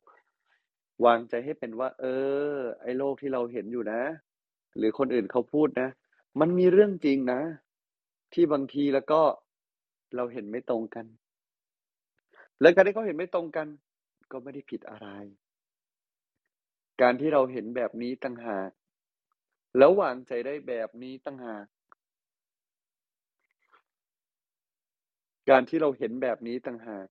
[1.05, 2.05] วางใจให้เป็นว่า เอ
[2.53, 4.01] อ ไอ้โลกที่เราเห็นอยู่นะ
[4.77, 5.89] หรือคนอื่นเขาพูดนะ
[6.41, 7.41] มันมีเรื่องจริงนะ
[8.33, 9.21] ที่บางทีแล้วก็
[10.17, 11.07] เราเห็นไม่ตรงกัน
[12.61, 13.69] แล้วการที่เขาเห็นไม่ตรงกัน
[14.31, 15.09] ก็ไม่ได้ผิดอะไร
[17.01, 18.71] การที่เราเห็นแบบนี้ต่างหาก
[19.77, 21.67] แล้ววางใจได้แบบนี้ตั้งหาก
[25.51, 27.09] การที่เราเห็นแบบนี้ตั้งหาก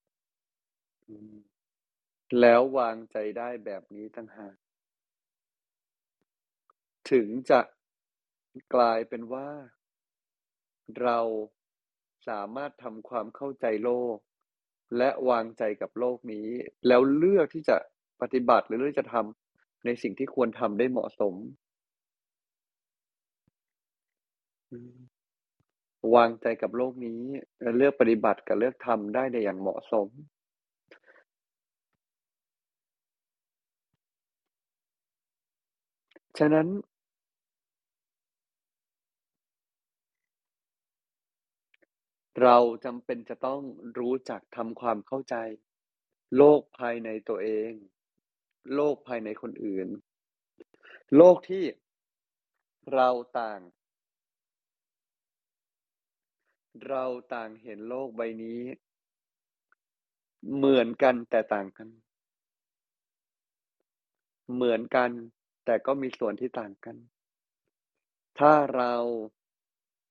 [2.40, 4.56] แล้ววางใจได้แบบนี้ตั้งหาก
[7.10, 7.60] ถึงจะ
[8.74, 9.48] กลายเป็นว่า
[11.02, 11.18] เรา
[12.28, 14.16] สามารถทำความเข้าใจโลก
[14.96, 16.48] และวางใจกับโลกนี้
[16.86, 17.76] แล้วเลือกที่จะ
[18.20, 21.34] ปฏิบัติหรือเลือกจะทำในสิ่งที่ควรทำได้เหมาะสม
[26.14, 27.22] วางใจกับโลกนี้
[27.60, 30.08] และเลือกปฏิบัติกับเลือกทำได้ในอย่างเหมาะสม
[36.38, 36.68] ฉะนั้น
[42.42, 43.62] เราจำเป็นจะต้อง
[43.98, 45.36] รู้จักทำความเข้าใจ
[46.36, 47.70] โลกภายในตัวเอง
[48.74, 49.88] โลกภายในคนอื่น
[51.16, 51.64] โลกที่
[52.94, 53.08] เรา
[53.40, 53.60] ต่าง
[56.86, 58.60] เราต่างเห็นโลกใบนี้
[60.56, 61.88] เหมือนกันแต่ต่างกัน
[64.54, 65.10] เหมือนกัน
[65.64, 66.96] แต่ก็มีส่วนที่ต่างกัน
[68.38, 68.94] ถ้าเรา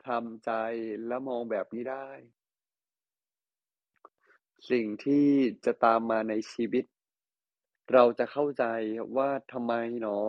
[0.08, 0.52] ทำใจ
[1.08, 2.10] และมองแบบนี้ได้
[4.70, 5.28] สิ่งที่
[5.66, 6.86] จะตามมาในชีวิต
[7.94, 8.66] เราจะเข้าใจ
[9.18, 10.20] ว่าทำไมหนอ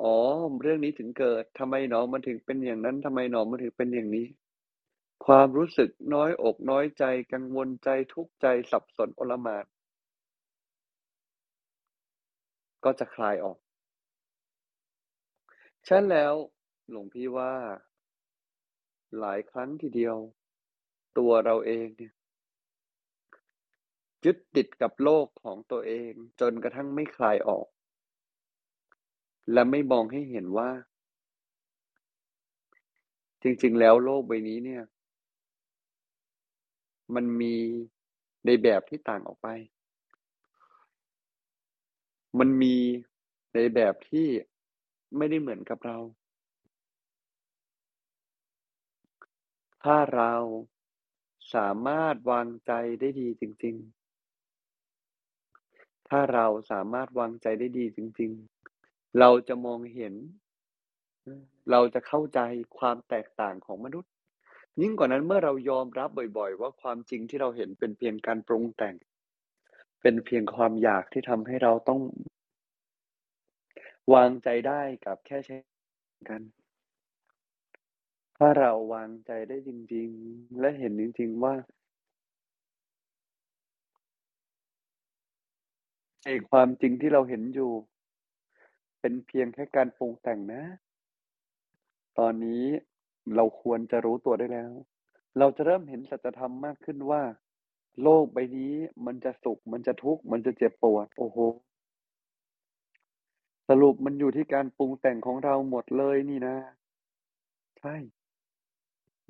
[0.00, 0.14] อ๋อ
[0.62, 4.26] เรื่องนี้ถึงเกิดทำไมหนอมันถึงเป็นอย่างนั้นทำไมหนอมันถึงเป็นอย่างนี้
[5.26, 9.66] ความรู้สึกน้อยอกน้อยใจ กังวลใจทุกข์ใจสับสนโอลหม่าน
[12.84, 13.58] ก็จะคลายออก
[15.86, 16.34] ฉะนั้นแล้ว
[16.90, 17.52] หลวงพี่ว่า
[19.18, 20.16] หลายครั้งทีเดียว
[21.18, 22.14] ตัวเราเองเนี่ย
[24.24, 27.66] ยึดติดกับโลกของตัวเองจนกระทั่งไม่คลายออก
[29.52, 30.70] และไม่มองให้เห็นว่า
[33.42, 34.82] จริง ๆ แล้วโลกใบนี้เนี่ย
[37.14, 37.54] มันมี
[38.46, 39.48] ในแบบที่ต่างออกไป
[42.38, 42.76] มันมี
[43.54, 44.28] ในแบบที่
[45.16, 45.98] ไม่ได้เหมือนกับเรา
[49.84, 50.34] ถ้าเรา
[51.54, 53.76] สามารถวางใจได้ดีจริง
[55.12, 58.30] ๆ ถ้าเราสามารถวางใจได้ดีจริง
[58.76, 60.14] ๆ เราจะมองเห็น
[61.70, 62.40] เราจะเข้าใจ
[62.78, 64.12] ความแตกต่างของมนุษย์
[64.80, 68.94] ยิ่งกว่านั้นเมื่อเรายอมรับบ่อยๆ ว่าความจริงที่เราเห็นเป็นเพียงการปรุงแต่ง
[70.00, 72.00] เป็นเพียงความอยากที่ทำให้เราต้อง
[74.14, 75.56] วางใจได้กับแค่ใช้
[76.28, 76.42] กัน
[78.36, 81.54] ถ้าเราวางใจได้จริง ๆ และเห็นจริง ๆ ว่า
[86.24, 87.72] ไอ้ความจริงที่เราเห็นอยู่
[89.00, 90.62] เป็นเพียงแค่การปรุงแต่งนะ
[92.18, 92.64] ตอนนี้
[93.36, 94.72] เราควรจะรู้ตัวได้แล้ว
[95.38, 97.22] เราจะเริ่มเห็นสัจธรรมมากขึ้นว่า
[98.02, 98.74] โลกใบนี้
[99.06, 101.38] มันจะสุข มันจะทุกข์ มันจะเจ็บปวด โอ้โฮ
[103.68, 106.56] สรุปมันอยู่ที่การปรุงแต่งของเราหมดเลยนี่นะ
[107.78, 107.94] ใช่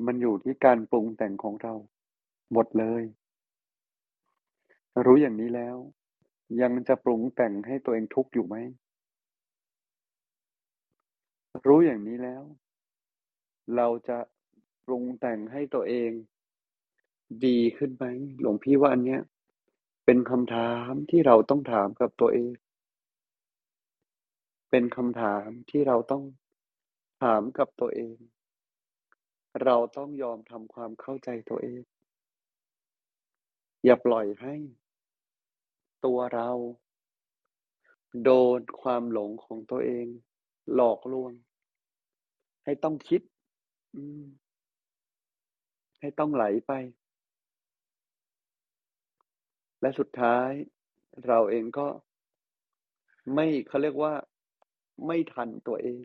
[0.07, 1.75] มันอยู่ที่การปรุงแต่งของเรา
[2.53, 3.03] หมดเลย
[5.05, 5.77] รู้อย่างนี้แล้ว
[6.63, 8.57] ยังจะปรุงแต่งให้ตัวเองทุกข์อยู่ไหม?
[11.67, 12.43] รู้อย่างนี้แล้ว
[13.77, 14.19] เราจะ
[14.87, 16.11] ปรุงแต่งให้ตัวเอง
[17.47, 18.05] ดีขึ้นไหม?
[18.41, 19.21] หลวงพี่ว่าอันเนี้ย
[20.05, 22.53] เป็นคำถามที่เราต้องถามกับตัวเอง
[24.71, 26.25] เป็นคำถามที่เราต้อง
[27.23, 28.17] ถามกับตัวเอง
[29.65, 31.83] เราต้องยอมทำความเข้าใจตัวเอง
[33.85, 34.55] อย่าปล่อยให้
[36.05, 36.51] ตัวเรา
[38.25, 40.07] โดนความหลงของตัวเอง
[40.75, 41.33] หลอกลวง
[42.65, 43.21] ให้ต้องคิด
[43.95, 44.23] อืม
[46.01, 46.73] ให้ต้องไหลไป
[49.81, 50.51] และสุดท้าย
[51.27, 51.87] เราเองก็
[53.35, 54.15] ไม่ เขาเรียกว่า
[55.07, 56.05] ไม่ทันตัวเอง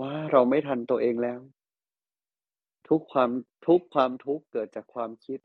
[0.00, 1.40] ว่าเราไม่ทันตัวเองแล้ว
[2.88, 3.30] ทุกความ
[3.66, 5.40] ทุกความทุกข์เกิดจากความคิด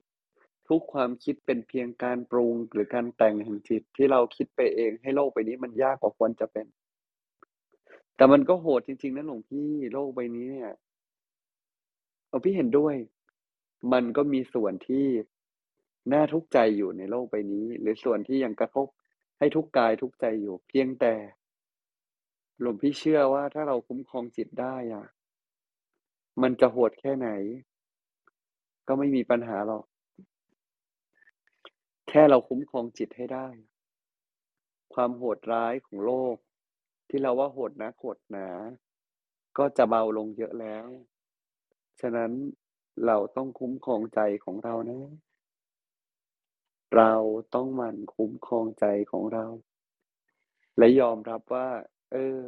[0.70, 6.68] ทุกความคิดเป็นเพียงการปรุงหรือการแต่งแห่งจิตที่เราคิดไปเองให้โลกใบนี้มันยากกว่าควรจะเป็น
[8.16, 10.72] แต่มันก็โหดจริงๆนะหลวงพี่โลกใบนี้เนี่ย
[12.28, 12.96] หลวงพี่เห็นด้วย
[13.94, 15.08] มันก็มีส่วนที่
[16.14, 18.88] น่าทุกข์ใจอยู่ในโลกใบนี้ หรือส่วนที่ยังกระทบ
[19.38, 21.14] ให้ทุกกายทุกใจอยู่เพียงแต่
[22.60, 25.06] หลวงพี่เชื่อว่าถ้าเราคุ้มครองจิตได้อะ
[26.42, 27.30] มันจะโหดแค่ไหน
[28.88, 29.86] ก็ไม่มีปัญหาหรอก
[32.10, 33.48] แค่เราคุ้มครองจิตให้ได้
[34.94, 36.36] ความโหดร้ายของโลก
[37.16, 38.48] ที่เราว่าโหดนักโหดหนา
[39.58, 40.88] ก็จะเบาลงเยอะแล้ว
[42.02, 42.32] ฉะนั้น
[43.06, 45.02] เราต้องคุ้มครองใจของเรานะ
[46.96, 47.14] เรา
[47.56, 49.46] ต้องหมั่นคุ้มครองใจของเรา
[50.78, 51.68] และยอมรับว่า
[52.12, 52.42] เออ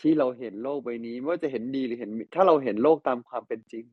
[0.00, 3.84] ที่เราเห็นโลกใบนี้ไม่ว่าจะเห็นดีหรือเห็น ถ้าเราเห็นโลกตามความเป็นจริง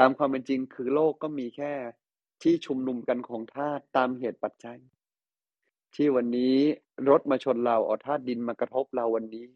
[0.00, 1.72] ตามความเป็นจริงคือโลกก็มีแค่
[2.42, 4.80] ที่ชุมนุมกันของธาตุตามเหตุปัจจัย
[5.96, 6.56] ที่วันนี้
[7.08, 9.46] รถมาชนเราเอาธาตุดินมากระทบเราวันนี้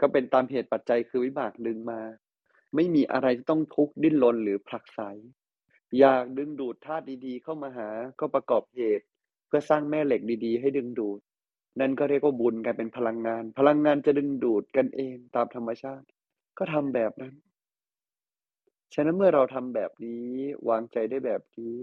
[0.00, 2.00] ก็เป็นตามเหตุปัจจัยคือวิบากดึงมา
[2.74, 5.00] ไม่มีอะไรที่ต้องทุกข์ดิ้นรนหรือผลักไส
[5.98, 7.88] อยากดึงดูดธาตุดีๆ เข้ามาหา
[8.20, 9.06] ก็ประกอบเหตุ
[9.46, 11.20] เพื่อสร้างแม่เหล็กดีๆ ให้ดึงดูด
[11.80, 16.06] นั่นก็เรียกว่าบุญกลายเป็นพลังงาน พลังงานจะดึงดูดกันเองตามธรรมชาติ
[16.58, 17.34] ก็ทำแบบนั้น
[18.94, 20.26] ฉะนั้นเมื่อเราทำแบบนี้
[20.68, 21.76] วางใจได้แบบนี้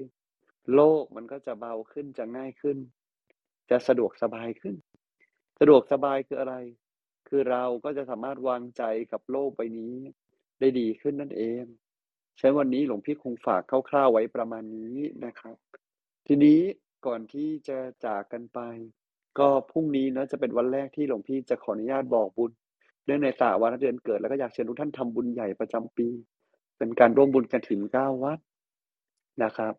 [0.73, 2.77] โลกมันก็จะเบาขึ้นจะง่ายขึ้น
[3.69, 4.75] จะสะดวกสบายขึ้น
[5.59, 6.55] สะดวกสบายคืออะไร?
[7.27, 9.93] คือเราก็จะสามารถวางใจกับโลกใบนี้
[10.59, 11.63] ได้ดีขึ้นนั่นเอง
[12.39, 14.95] ฉะนั้นวันนี้หลวงพี่คงฝากคร่าวๆไว้ประมาณนี้
[15.25, 15.57] นะครับ
[16.27, 16.59] ทีนี้
[17.05, 18.59] ก่อนที่จะจากกันไป
[19.39, 22.51] ก็พรุ่งนี้นะจะเป็นวันแรกที่หลวงพี่จะขออนุญาตบอกบุญ
[23.05, 26.07] เนื่องในศาวาระเดือนเกิดแล้วก็อยากเชิญทุกท่านทำบุญใหญ่ประจำปี
[26.77, 28.39] เป็นการร่วมบุญกฐิน9วัด
[29.43, 29.73] นะครับ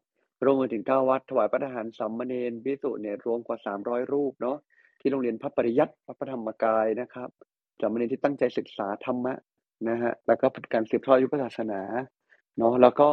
[0.45, 4.57] รวมกฐิน9วัดถวายภัตตาหารสามมเณรภิกษุเนี่ยรวมกว่า300รูปเนาะ
[5.01, 7.29] ที่โรงเรียนพระปริยัติวัดพระธรรมกายนะครับ
[7.81, 9.35] สามเณรที่ตั้งใจศึกษาธรรมะ
[9.89, 11.81] นะครับแล้วก็เป็นการสืบทอดอายุพระศาสนา
[12.59, 13.09] เนาะแล้วก็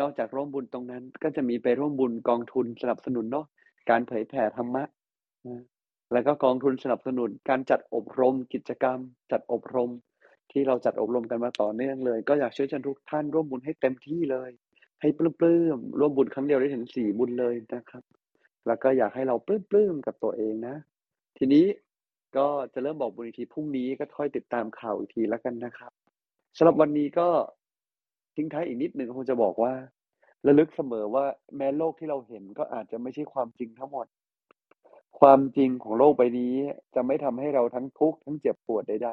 [0.00, 3.46] นอกจากร่วมบุญตรงนั้น ก็จะมีไปร่วมบุญกองทุนสนับสนุนเนาะ
[3.90, 4.84] การเผยแผ่ธรรมะ
[5.46, 5.62] นะ
[6.12, 8.98] แล้วก็กองทุนสนับสนุน การจัดอบรมกิจกรรม
[9.32, 9.90] จัดอบรม
[10.52, 14.50] ที่เราจัดอบรมกันมาต่อเนื่องเลย ก็อยากเชิญชวนทุกท่านร่วมบุญให้เต็มที่เลย
[15.02, 18.02] ให้ปลื้มๆร่วมบุญครั้งเดียวได้ถึงสี่บุญเลยนะครับ
[18.66, 20.76] แล้วก็อยากให้เราปลื้มๆกับตัวเองนะ
[21.38, 21.64] ทีนี้
[22.36, 25.92] ก็จะเริ่มบอกบุญอีกทีพรุ่งนี้ก็ค่อยติดตามข่าวอีกทีแล้วกันนะครับ
[26.56, 27.28] สำหรับวันนี้ก็
[28.36, 29.72] ทิ้งท้ายอีกนิดหนึ่งคงจะบอกว่า
[30.46, 31.24] ระลึกเสมอว่า
[31.56, 34.06] แม้โลกที่เราเห็นก็อาจจะไม่ใช่ความจริงทั้งหมด
[35.20, 36.54] ความจริงของโลกใบนี้
[36.94, 39.08] จะไม่ทำให้เราทั้งทุกข์ทั้งเจ็บปวดใด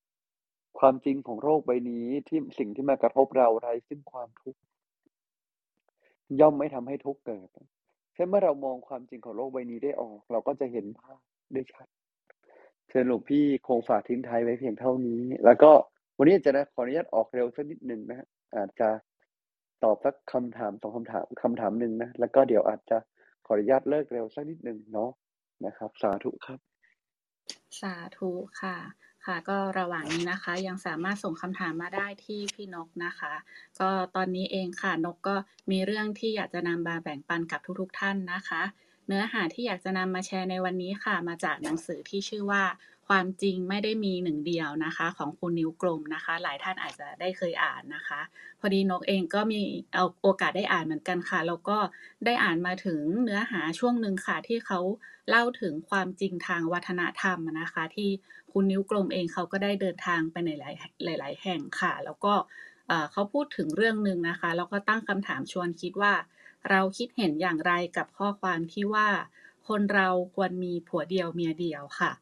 [0.00, 4.60] ๆความจริงของโลกใบนี้ที่สิ่งที่มากระทบเราไร้ซึ่งความทุกข์
[6.40, 7.48] ย่อมไม่ทำให้ทุกข์เกิด
[8.14, 11.18] แค่เมื่อเรามองความจริงของโลกใบนี้ได้ออก เราก็จะเห็นภาพ
[11.52, 11.86] ได้ชัด
[12.88, 15.70] เชิญหลวงพี่คงฝากทิ้งท้ายไว้เพียงเท่านี้ แล้วก็
[16.18, 18.88] วันนี้จะนะขออนุญาตออกเร็วสักนิดหนึ่งนะ อาจจะ
[19.84, 22.98] ตอบสักคำถามสองคำถามคำถามหนึ่งนะ แล้วก็เดี๋ยวอาจจะ
[23.46, 25.10] ขออนุญาตเลิกเร็วสักนิดหนึ่งเนาะ
[25.66, 26.58] นะครับ สาธุครับ
[27.80, 28.76] สาธุค่ะ
[29.26, 33.32] ค่ะก็ระหว่างนี้นะคะยังสามารถส่งคำถามมาได้ที่พี่นกนะคะ
[33.80, 35.36] ก็ตอนนี้เองค่ะนกก็
[35.70, 38.62] มีเรื่องที่อยากจะนำมาแบ่งปันกับทุกๆท่านนะคะ
[39.06, 42.64] เนื้อหาที่อยากจะนำมาแชร์ในวันนี้ค่ะ มาจากหนังสือที่ชื่อว่า
[43.08, 48.20] ความจริงไม่ได้มีหนึ่งเดียวนะคะ ของคุณนิ้วกลมนะคะ หลายท่านอาจจะได้เคยอ่านนะคะ
[48.60, 49.60] พอดีนกเองก็มี
[49.94, 51.78] เอาโอกาสได้อ่านเหมือนกันค่ะ แล้วก็
[52.24, 54.80] ได้อ่านมาถึงเนื้อหาช่วงหนึ่งค่ะที่เขา
[55.28, 58.10] เล่าถึงความจริงทางวัฒนธรรมนะคะ ที่
[58.52, 60.70] คุณนิ้วกลมเองเขาก็ได้เดินทางไปในหลา
[61.16, 62.34] ยหลาย ๆ แห่งค่ะ แล้วก็
[62.88, 66.12] เอ่อเขาพูดถึงเรื่องหนึ่งนะคะแล้วก็ตั้งคำถามชวนคิดว่า
[66.70, 69.08] เราคิดเห็นอย่างไรกับข้อความที่ว่า
[69.68, 72.12] คนเราควรมีผัวเดียวเมียเดียวค่ะ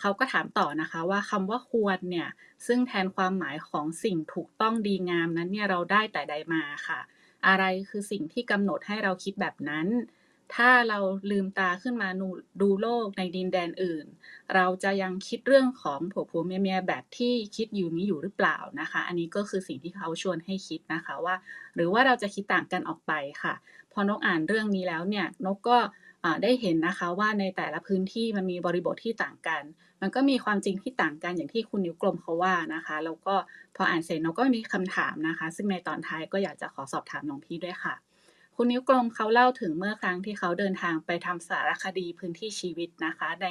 [0.00, 2.28] เขาก็ถามต่อนะคะว่าคำว่าควรเนี่ย
[2.66, 7.00] ซึ่งแทนความหมายของสิ่งถูกต้องดีงามนั้นเนี่ยเราได้แต่ใดมาค่ะ
[7.46, 9.86] อะไรคือสิ่งที่กำหนดให้เราคิดแบบนั้น
[10.54, 10.98] ถ้าเรา
[11.30, 12.08] ลืมตาขึ้นมา
[12.60, 14.06] ดูโลกในดินแดนอื่น
[14.54, 21.34] เราจะยังคิดเรื่องของผัวผัวเมียเมียแบบที่คิดอยู่นี้อยู่หรือเปล่านะคะ อันนี้ก็คือสิ่งที่เขาชวนให้คิดนะคะว่า
[21.74, 23.54] หรือว่าเราจะคิดต่างกันออกไปค่ะ
[23.92, 25.78] พอนกอ่านเรื่องนี้แล้วเนี่ยนกก็
[26.42, 29.62] ได้เห็นนะคะว่าในแต่ละพื้นที่มันมีบริบทที่ต่างกัน
[30.00, 33.34] มันก็มีความจริงที่ต่างกันอย่างที่คุณนิ้วกลมเขาว่านะคะ แล้วก็
[33.76, 37.94] พออ่านเสร็จนกก็มีคำถามนะคะ ซึ่งในตอนท้ายก็อยากจะขอสอบถามหลวงพี่ด้วยค่ะ
[38.62, 43.48] คุณนิ้วกลมเขาเล่าถึงเมื่อครั้งที่เขาเดินทางไปทำสารคดีพื้นที่ชีวิตนะคะ ใน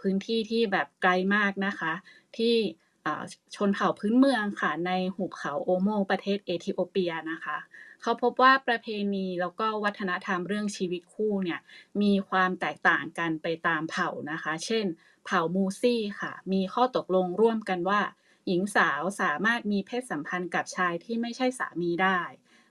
[0.00, 1.92] พื้นที่ที่แบบไกลมากนะคะ
[2.36, 2.54] ที่
[3.56, 7.58] ชนเผ่าพื้นเมืองค่ะ ในหุบเขาโอโมประเทศเอธิโอเปียนะคะ
[8.02, 11.60] เขาพบว่าประเพณีแล้วก็วัฒนธรรมเรื่องชีวิตคู่เนี่ย
[12.02, 14.86] มีความแตกต่างกันไปตามเผ่านะคะ เช่น
[15.24, 18.00] เผ่ามูซี่ค่ะ มีข้อตกลงร่วมกันว่า
[18.46, 22.20] หญิงสาวสามารถมีเพศสัมพันธ์กับชายที่ไม่ใช่สามีได้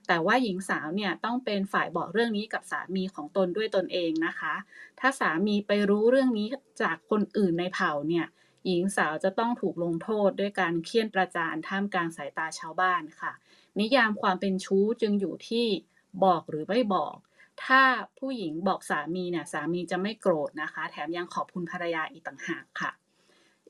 [0.08, 4.54] แต่ว่าหญิงสาวเนี่ยต้องเป็นฝ่ายบอกเรื่องนี้กับสามีของตนด้วยตนเองนะคะ
[5.00, 6.48] ถ้าสามีไปรู้เรื่องนี้
[6.82, 8.26] จากคนอื่นในเผ่าเนี่ย
[8.66, 13.32] หญิงสาวจะต้องถูกลงโทษด้วยการเคี่ยนประจานท่ามกลางสายตาชาวบ้านค่ะ
[13.80, 15.66] นิยามความเป็นชู้จึงอยู่ที่
[16.24, 17.16] บอกหรือไม่บอก
[17.64, 17.82] ถ้า
[18.18, 22.90] ผู้หญิงบอกสามีเนี่ยสามีจะไม่โกรธนะคะ แถมยังขอบคุณภรรยาอีกต่างหากค่ะ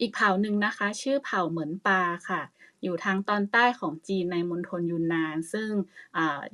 [0.01, 2.43] อีกเผ่าหนึ่งนะคะ ชื่อเผ่าเหมือนปาค่ะ
[2.83, 5.71] อยู่ทางตอนใต้ของจีนในมณฑลยูนนาน ซึ่ง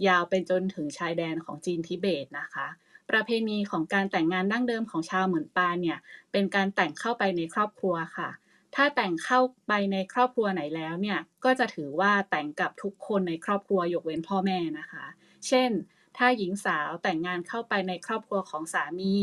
[0.07, 2.69] ยาวไปจนถึงชายแดนของจีนทิเบตนะคะ
[3.11, 5.99] ประเพณีของการแต่งงานดั้งเดิมของชาวเหมือนปาเนี่ย
[6.33, 8.31] เป็นการแต่งเข้าไปในครอบครัวค่ะ
[8.75, 15.05] ถ้าแต่งเข้าไปในครอบครัวไหนแล้วเนี่ยก็จะถือว่าแต่งกับทุกคนในครอบครัวยกเว้นพ่อแม่นะคะ
[15.49, 15.71] เช่น
[16.19, 19.15] ถ้าหญิงสาวแต่งงานเข้าไปในครอบครัวของสามี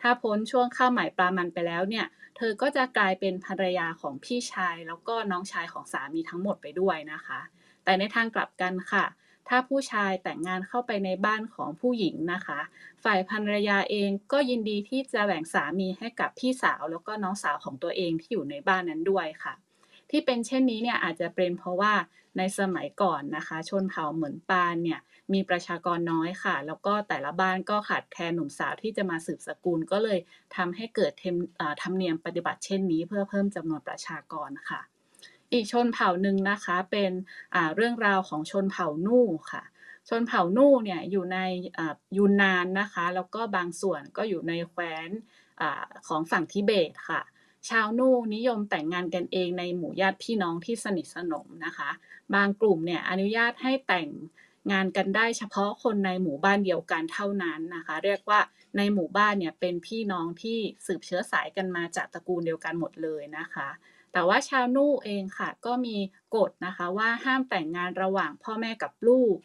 [0.00, 2.06] ถ้าพ้นช่วงข้าวใหม่ปลามันไปแล้วเนี่ย
[2.36, 7.40] เธอก็จะกลายเป็นภรรยาของพี่ชาย แล้วก็น้องชายของสามีทั้งหมดไปด้วยนะคะ
[7.84, 9.04] แต่ในทางกลับกันค่ะ
[9.48, 12.60] ถ้าผู้ชายแต่งงานเข้าไปในบ้านของผู้หญิงนะคะ
[13.04, 19.54] ฝ่ายภรรยาเองก็ยินดีที่จะแบ่งสามีให้กับพี่สาวแล้วก็น้องสาวของตัวเองที่อยู่ในบ้านนั้นด้วยค่ะ
[20.10, 21.94] ที่เป็นเช่นนี้เนี่ยอาจจะเป็นเพราะว่า
[22.38, 25.00] ในสมัยก่อนนะคะ ชนเผ่าเหมือนปานเนี่ย
[25.32, 30.18] มีประชากรน้อยค่ะ แล้วก็แต่ละบ้านก็ขาดแคลนหนุ่มสาวที่จะมาสืบสกุลก็เลย
[30.56, 34.80] ทำให้เกิดเทมอ่าธรรมเนียมปฏิบัติเช่นนี้ เพื่อเพิ่มจำนวนประชากรค่ะ
[35.52, 37.12] อีกชนเผ่าหนึ่งนะคะเป็น
[37.76, 39.62] เรื่องราวของชนเผ่านู่ค่ะ
[40.08, 41.38] ชนเผ่านู่เนี่ยอยู่ใน
[42.16, 45.10] ยูนนานนะคะ แล้วก็บางส่วนก็อยู่ในแคว้น
[45.60, 45.62] อ
[46.08, 47.20] ของฝั่งทิเบตค่ะ
[47.68, 51.90] ชาวนู่นิยมแต่งงานกันเองในหมู่ญาติพี่น้องที่สนิทสนมนะคะ
[52.34, 54.08] บางกลุ่มเนี่ยอนุญาตให้แต่ง
[54.72, 58.40] งานกันได้เฉพาะคนในหมู่บ้านเดียวกันเท่านั้นนะคะ เรียกว่า
[58.76, 63.68] ในหมู่บ้านเนี่ยเป็นพี่น้องที่สืบเชื้อสายกันมาจากตระกูลเดียวกันหมดเลยนะคะ
[64.12, 65.96] แต่ว่าชาวนู่เองค่ะ ก็มี
[66.36, 69.36] กฎนะคะว่าห้ามแต่งงานระหว่างพ่อแม่กับลูก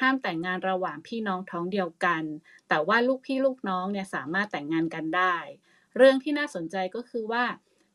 [0.00, 2.22] ห้ามแต่งงานระหว่างพี่น้องท้องเดียวกัน
[2.68, 5.36] แต่ว่าลูกพี่ลูกน้องเนี่ยสามารถแต่งงานกันได้
[5.96, 7.44] เรื่องที่น่าสนใจก็คือว่า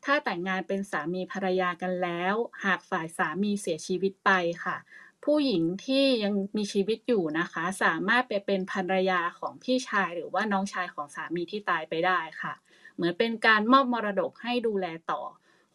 [0.05, 4.31] ถ้าแต่งงานเป็นสามีภรรยากันแล้ว หากฝ่ายสามีเสียชีวิตไป
[4.63, 4.77] ค่ะ
[5.25, 12.53] ผู้หญิงที่ยังมีชีวิตอยู่นะคะ สามารถไปเป็นภรรยาของพี่ชายหรือว่าน้องชายของสามีที่ตายไปได้ค่ะ
[12.95, 15.21] เหมือนเป็นการมอบมรดกให้ดูแลต่อ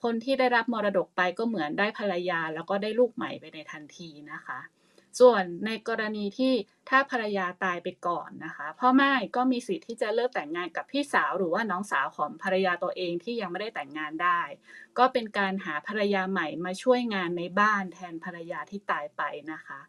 [0.03, 4.59] คนที่ได้รับมรดกไปก็เหมือนได้ภรรยา แล้วก็ได้ลูกใหม่ไปในทันทีนะคะ
[5.19, 6.53] ส่วนในกรณีที่
[6.89, 14.41] ถ้าภรรยาตายไปก่อนนะคะพ่อแม่ก็มีสิทธิ์ที่จะเลิกแต่งงานกับพี่สาวหรือว่าน้องสาวของภรรยาตัวเองที่ยังไม่ได้แต่งงานได้
[14.99, 19.81] ก็เป็นการหาภรรยาใหม่มาช่วยงานในบ้านแทนภรรยาที่ตายไปนะคะ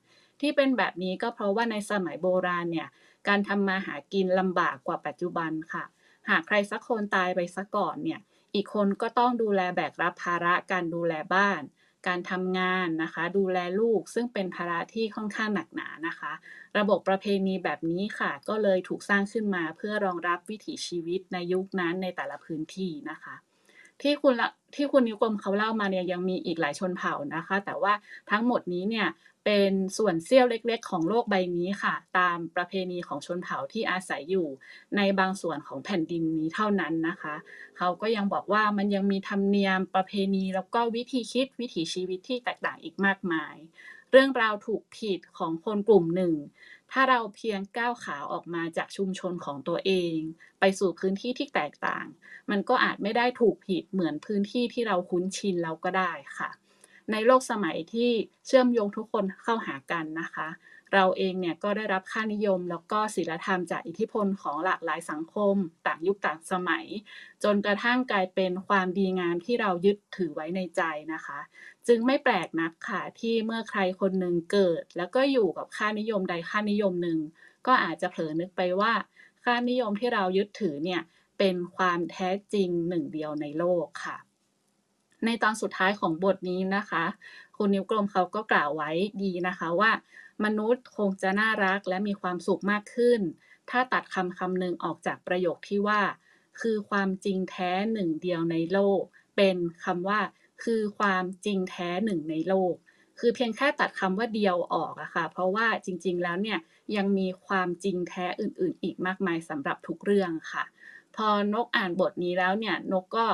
[0.41, 2.87] ที่เป็นแบบนี้ก็เพราะว่าในสมัยโบราณเนี่ย
[3.27, 5.85] การทำมาหากินลำบากกว่าปัจจุบันค่ะ
[6.29, 8.19] หากใครสักคนตายไปซะก่อนเนี่ย
[8.55, 11.61] อีกคนก็ต้องดูแลแบกรับภาระการดูแลบ้าน
[12.07, 16.31] การทำงานนะคะ ดูแลลูกซึ่งเป็นภาระที่ค่อนข้างหนักหนานะคะ
[16.77, 23.35] ระบบประเพณีแบบนี้ค่ะ ก็เลยถูกสร้างขึ้นมาเพื่อรองรับวิถีชีวิตในยุคนั้นในแต่ละพื้นที่นะคะ
[24.01, 27.93] ที่คุณละ ที่คุณนิวกรมเขาเล่ามาเนี่ยยังมีอีกหลายชนเผ่านะคะ แต่ว่า
[28.31, 29.07] ทั้งหมดนี้เนี่ย
[29.45, 34.47] เป็นส่วนเสี้ยวเล็กๆ ของโลกใบนี้ค่ะ ตามประเพณีของชนเผ่าที่อาศัยอยู่
[34.97, 37.35] ในบางส่วนของแผ่นดินนี้เท่านั้นนะคะ
[37.77, 43.55] เขาก็ยังบอกว่ามันยังมีธรรมเนียมประเพณีแล้วก็วิธีคิดวิถีชีวิตที่แตกต่างอีกมากมาย
[44.11, 46.33] เรื่องราวถูกผิดของคนกลุ่มหนึ่ง
[46.91, 50.17] ถ้าเราเพียงก้าวขาออกมาจากชุมชนของตัวเอง
[50.59, 52.05] ไปสู่พื้นที่ที่แตกต่าง
[52.49, 56.49] มันก็อาจไม่ได้ถูกผิดเหมือนพื้นที่ที่เราคุ้นชินเราก็ได้ค่ะ
[57.11, 58.09] ในโลกสมัยที่
[58.45, 60.47] เชื่อมโยงทุกคนเข้าหากันนะคะ
[60.93, 65.55] เราเองเนี่ยก็ได้รับค่านิยม แล้วก็ศีลธรรมจากอิทธิพลของหลากหลายสังคม
[65.87, 66.85] ต่างยุคต่างสมัย
[67.43, 70.81] จนกระทั่งกลายเป็นความดีงามที่เรายึดถือไว้ในใจ
[71.13, 71.39] นะคะ
[71.87, 77.19] จึงไม่แปลกนักค่ะที่เมื่อใครคนหนึ่งเกิด แล้วก็อยู่กับค่านิยมใดค่านิยมหนึ่ง
[77.67, 78.93] ก็อาจจะเผลอนึกไปว่า
[79.43, 81.01] ค่านิยมที่เรายึดถือเนี่ย
[81.37, 84.17] เป็นความแท้จริงหนึ่งเดียวในโลกค่ะ
[85.25, 87.05] ในตอนสุดท้ายของบทนี้นะคะ
[87.57, 88.91] คุณนิ้วกลมเขาก็กล่าวไว้
[89.23, 89.91] ดีนะคะว่า
[90.43, 93.21] มนุษย์คงจะน่ารักและมีความสุขมากขึ้น
[93.69, 96.01] ถ้าตัดคำคำหนึ่งออกจากประโยคที่ว่า
[96.61, 99.01] คือความจริงแท้หนึ่งเดียวในโลก
[99.37, 100.19] เป็นคำว่า
[100.63, 102.73] คือความจริงแท้หนึ่งในโลก
[103.19, 106.59] คือเพียงแค่ตัดคำว่าเดียวออกอะค่ะ เพราะว่าจริง ๆ แล้วเนี่ย
[106.95, 110.63] ยังมีความจริงแท้อื่น ๆ อีกมากมายสำหรับทุกเรื่องค่ะ
[111.15, 113.25] พอนกอ่านบทนี้แล้วเนี่ยนกก็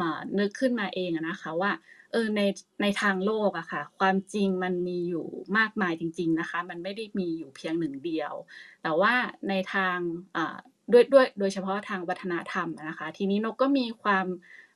[0.00, 1.72] มานึกขึ้นมาเองนะคะว่า
[2.12, 2.40] เออใน
[2.82, 5.26] ในทางโลกอะค่ะ ความจริงมันมีอยู่
[5.58, 8.32] มากมายจริง ๆนะคะ มันไม่ได้มีอยู่เพียงหนึ่งเดียว
[8.82, 9.14] แต่ว่า
[9.48, 9.96] ในทาง
[10.36, 10.56] อ่า
[10.92, 14.26] ด้วยด้วยโดยเฉพาะทางวัฒนธรรมนะคะ ทีนี้นกก็มีความ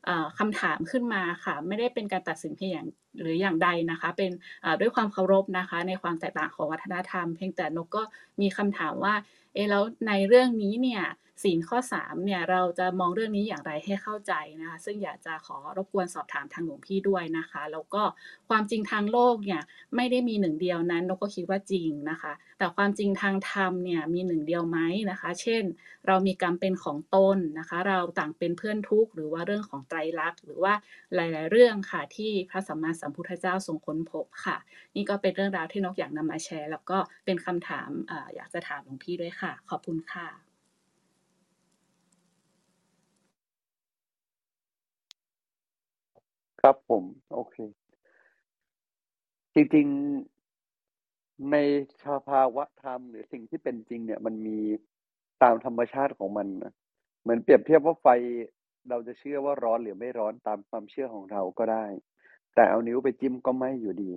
[0.09, 2.87] อ่าคำถามขึ้นมาค่ะ ไม่ได้เป็นการตัดสินเพียงอย่าง
[3.21, 4.31] หรืออย่างใดนะคะ เป็น
[4.65, 8.03] อ่าด้วยความเคารพนะคะ ในความแตกต่างของวัฒนธรรม เพียงแต่นกก็
[8.41, 9.15] มีคำถามว่า
[9.55, 11.03] เอะแล้วในเรื่องนี้เนี่ย
[11.43, 18.03] ศีลข้อ3เนี่ยเราจะมองเรื่องนี้อย่างไรให้เข้าใจนะคะซึ่งอยากจะขอรบกวนสอบถามทางหลวงพี่ด้วยนะคะ แล้วก็
[18.49, 19.61] ความจริงทางโลกเนี่ย
[19.97, 24.79] ไม่ได้มีหนึ่งเดียวนั้นนกก็คิดว่าจริงนะคะ แต่ความจริงทางธรรมเนี่ยมีหนึ่งเดียวไหม
[25.11, 25.65] นะคะ เช่น
[26.07, 30.75] เรามีกรรมเป็นของตนนะคะ เราต่างเป็นเพื่อนทุกข์หรือว่าเรื่องของไตรลักษณ์หรือว่า
[31.15, 34.57] หลาย ๆ เรื่องค่ะที่พระสัมมาสัมพุทธเจ้าทรงค้นพบค่ะ
[34.97, 40.50] นี่ก็เป็นเรื่องราวที่นกอยากนำมาแชร์ แล้วก็เป็นคำถามออยากจะถามหลวงพี่ด้วยค่ะ ขอบคุณค่ะ
[46.61, 47.57] ครับผม โอเค
[49.55, 49.87] จริง
[50.69, 51.57] ๆ ใน
[52.05, 54.59] สภาวะธรรมหรือสิ่งที่เป็นจริง เนี่ย มันมี
[55.43, 56.73] ตามธรรมชาติของมันนะ
[57.23, 58.07] เหมือนเปรียบเทียบว่าไฟ
[58.91, 61.87] เราจะเชื่อว่าร้อนหรือไม่ร้อนตามความเชื่อของเราก็ได้
[62.55, 64.13] แต่เอานิ้วไปจิ้มก็ไม้อยู่ดี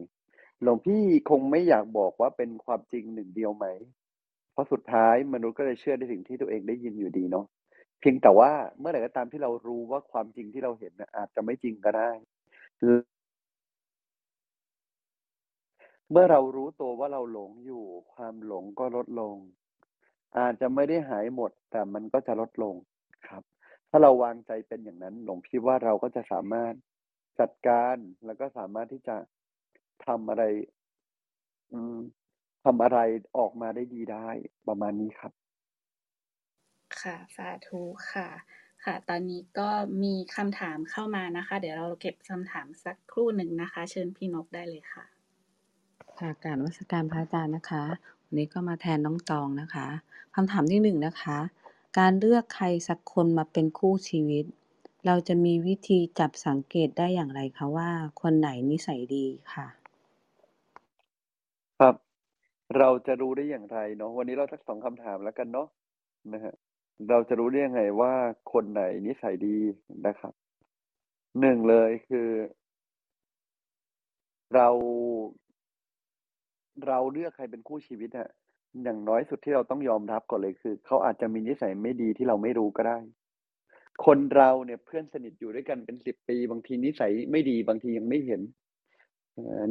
[0.61, 3.65] หลวงพี่คงไม่อยากบอกว่าเป็นความจริงหนึ่งเดียวไหม
[4.53, 7.45] เพราะสุดท้ายมนุษย์ก็จะเชื่อในสิ่งที่ตัวเองได้ยินอยู่ดีเนาะ
[7.99, 12.11] เพียงแต่ว่าเมื่อไหร่ก็ตามที่เรารู้ว่าความจริงที่เราเห็นนะอาจจะไม่จริงก็ได้
[16.11, 19.37] เมื่อเรารู้ตัวว่าเราหลงอยู่ ความหลงก็ลดลง
[20.37, 22.75] อาจจะไม่ได้หายหมด แต่มันก็จะลดลง
[23.27, 23.43] ครับ
[23.89, 26.73] ถ้าเราวางใจเป็นอย่างนั้น หลวงพี่ว่าเราก็จะสามารถ
[27.39, 29.17] จัดการแล้วก็สามารถที่จะ
[30.07, 30.43] ทำอะไร
[31.73, 31.99] อืม
[32.65, 32.99] ทำอะไร
[33.37, 34.29] ออกมาได้ดีได้
[34.67, 35.33] ประมาณนี้ครับ
[37.01, 38.29] ค่ะ สาธุค่ะ
[38.83, 39.69] ค่ะ ตอนนี้ก็
[40.03, 45.05] มีคำถามเข้ามานะคะ เดี๋ยวเราเก็บคำถามสักครู่หนึ่งนะคะ เชิญพี่นกได้เลยค่ะ
[46.19, 47.83] ค่ะกราบนมัสการพระอาจารย์นะคะ
[48.25, 49.87] วันนี้ก็มาแทนน้องตองนะคะ
[50.35, 51.37] คำถามที่หนึ่งนะคะ
[51.99, 54.45] การเลือกใครสักคนมาเป็นคู่ชีวิต
[55.05, 57.89] เราจะมีวิธีจับสังเกตได้อย่างไรคะว่า
[58.21, 59.67] คนไหนนิสัยดีค่ะ
[61.79, 61.95] ครับ
[62.77, 65.67] เราจะรู้ได้อย่างไรเนาะวันนี้เราสัก2คำถามแล้วกันเนาะ
[66.33, 66.55] นะครับ
[67.09, 68.13] เราจะรู้ได้ยังไงว่า
[68.53, 69.57] คนไหนนิสัยดี
[70.05, 70.33] นะครับ
[71.01, 72.29] 1เลยคือ
[74.53, 74.69] เรา
[76.87, 78.29] เราเลือกใครเป็นคู่ชีวิตอะ
[78.83, 82.97] อย่างน้อยสุดที่เราต้องยอมรับก่อนเลยคือเขาอาจจะมีนิสัยไม่ดีที่เราไม่รู้ก็ได้
[84.05, 88.41] คนเราเนี่ยเพื่อนสนิทอยู่ด้วยกันเป็น10ปี บางทีนิสัยไม่ดีบางทียังไม่เห็น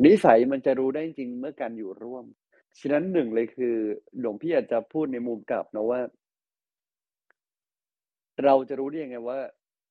[0.06, 2.24] นิสัยมันจะรู้ได้จริงเมื่อการอยู่ร่วม
[2.80, 3.74] ฉะนั้น1เลยคือ
[4.20, 6.00] หลวงพี่อาจจะพูดในมุมกลับนะว่า
[8.44, 9.38] เราจะรู้ได้ยังไงว่า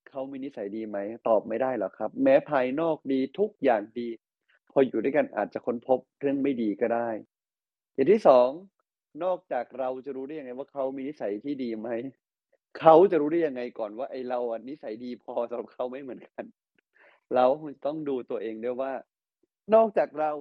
[0.10, 0.98] เขามีนิสัยดีไหม
[1.28, 4.08] ตอบไม่ได้หรอกครับ แม้ภายนอกดีทุกอย่างดี
[4.72, 7.10] พออยู่ด้วยกันอาจจะค้นพบเรื่องไม่ดีก็ได้
[7.94, 11.90] อย่างที่2นอกจากเราจะรู้ได้ยังไงว่าเขามีนิสัยที่ดีไหม
[12.80, 16.44] เขาจะรู้ได้ยังไงก่อนว่าไอเราอะนิสัยดีพอสำหรับเขาไม่เหมือนกัน
[17.36, 18.94] เราคงต้องดูตัวเองด้วยว่า
[19.74, 20.32] นอกจากเรา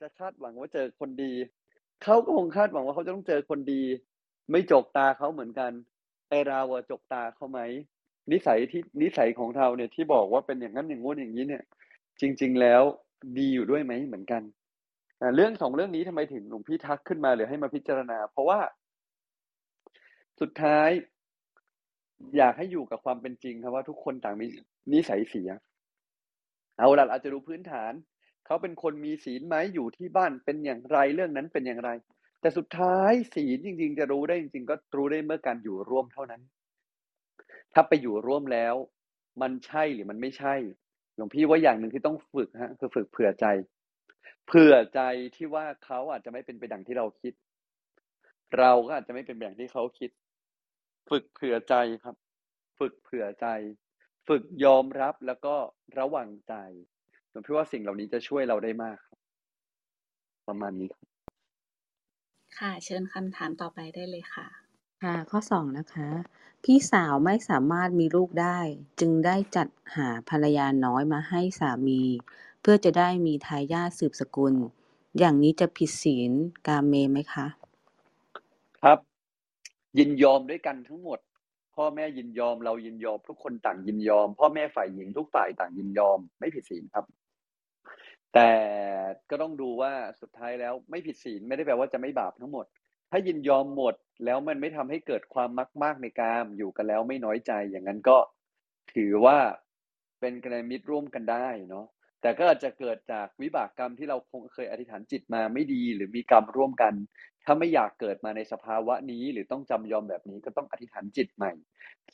[0.00, 1.32] จะคาดหวังว่าเจอคนดี
[2.02, 3.82] เขาก็คงคาดหวังว่าเขาจะต้องเจอคนดี
[4.50, 5.72] ไม่จกตาเขาเหมือนกัน
[6.28, 7.60] แต่เราอะจกตาเขาไหม
[8.32, 11.62] นิสัยที่นิสัยของเราเนี่ยที่บอกว่าเป็นอย่างงั้นอย่างงู้นอย่างงี้เนี่ย
[12.20, 12.82] จริง ๆแล้ว
[13.38, 14.42] ดีอยู่ด้วยไหมเหมือนกัน
[15.20, 18.60] อ่าเรื่อง2เรื่องนี้ทำไมถึงหลวงพี่ทักขึ้นมาหรือให้มาพิจารณา เพราะว่า
[20.40, 20.90] สุดท้าย
[22.36, 24.46] อยากให้อยู่กับความเป็นจริงครับว่าทุกคนต่างมี
[24.92, 25.50] นิสัยเสีย
[26.78, 27.92] เอาละอาจจะดูพื้นฐาน
[28.46, 31.90] เขาเป็นคนมีศีลไหมอยู่ที่บ้านเป็นอย่างไรเรื่องนั้นเป็นอย่างไร
[32.46, 36.42] แต่สุดท้ายศีลจริง ๆ จะรู้ได้จริง ๆ ก็รู้ได้เมื่อการอยู่ร่วมเท่านั้น
[37.74, 38.74] ถ้าไปอยู่ร่วมแล้ว
[39.42, 40.54] มันใช่หรือมันไม่ใช่
[41.16, 43.46] หลวงพี่ว่าอย่างหนึ่งที่ต้องฝึกครับคือฝึกเผื่อใจ
[44.46, 45.00] เผื่อใจ
[45.36, 47.32] ที่ว่าเขาอาจจะไม่เป็นไปดังที่เราคิด
[48.58, 50.10] เราก็อาจจะไม่เป็นไปอย่างที่เขาคิด
[51.10, 51.74] ฝึกเผื่อใจ
[52.04, 52.16] ครับ
[52.78, 53.46] ฝึกเผื่อใจ
[54.28, 55.54] ฝึกยอมรับแล้วก็
[55.98, 56.54] ระวังใจ
[57.30, 59.18] หลวงพี่ว่าสิ่งเหล่านี้จะช่วยเราได้มากครับ
[60.48, 61.15] ประมาณนี้ครับ
[62.58, 64.46] ค่ะ เชิญคำถามต่อไปได้เลยค่ะ
[65.02, 66.08] ค่ะ ข้อ2นะคะ
[66.64, 68.58] พี่สาวไม่สามารถมีลูกได้
[69.00, 72.02] จึงได้จัดหาภรรยาน้อยมาให้สามี
[72.60, 74.54] เพื่อจะได้มีทายาทสืบสกุล
[75.18, 76.32] อย่างนี้จะผิดศีล
[76.66, 77.46] กาเมไหมคะ
[78.82, 78.98] ครับ
[79.98, 81.18] ยินยอมด้วยกันทั้งหมด
[81.74, 87.04] พ่อแม่ยินยอมเรายินยอมทุกคนต่างยินยอม พ่อแม่ฝ่ายหญิงทุกฝ่ายต่างยินยอม ไม่ผิดศีลครับ
[88.36, 88.52] แต่
[89.30, 92.66] ก็ต้องดูว่าสุดท้ายแล้วไม่ผิดศีลไม่ได้แปลว่าจะไม่บาปทั้งหมด
[93.10, 98.18] ถ้ายินยอมหมดแล้วมันไม่ทำให้เกิดความมักมากในกามอยู่กันแล้วไม่น้อยใจอย่างนั้นก็
[98.94, 99.38] ถือว่า
[100.20, 101.86] เป็นกัลยาณมิตรร่วมกันได้เนาะ
[102.20, 106.94] แต่ก็อาจจะเกิดจากวิบากกรรมที่เราคงเคยอธิษฐานจิตมาไม่ดีหรือมีกรรมร่วมกัน
[107.44, 111.52] ถ้าไม่อยากเกิดมาในสภาวะนี้ หรือต้องจำยอมแบบนี้ก็ต้องอธิษฐานจิตใหม่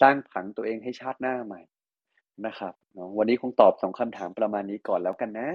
[0.01, 1.61] สร้างผังตัวเองให้ชาติหน้าใหม่
[2.47, 5.49] นะครับเนาะวันนี้คงตอบ2คำถามประมาณนี้ก่อนแล้วกันนะ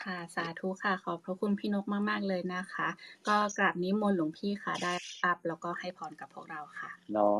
[0.00, 2.88] ค่ะ สาธุค่ะ ขอบพระคุณพี่นกมาก ๆ เลยนะคะ
[3.28, 4.92] ก็กราบนิมนต์หลวงพี่ค่ะ ได้
[5.24, 7.38] รับแล้วก็ให้พรกับพวกเราค่ะ เนาะ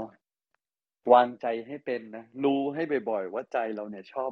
[1.13, 4.31] วางใจให้เป็นนะ รู้ให้บ่อยๆ ว่าใจเราเนี่ยชอบ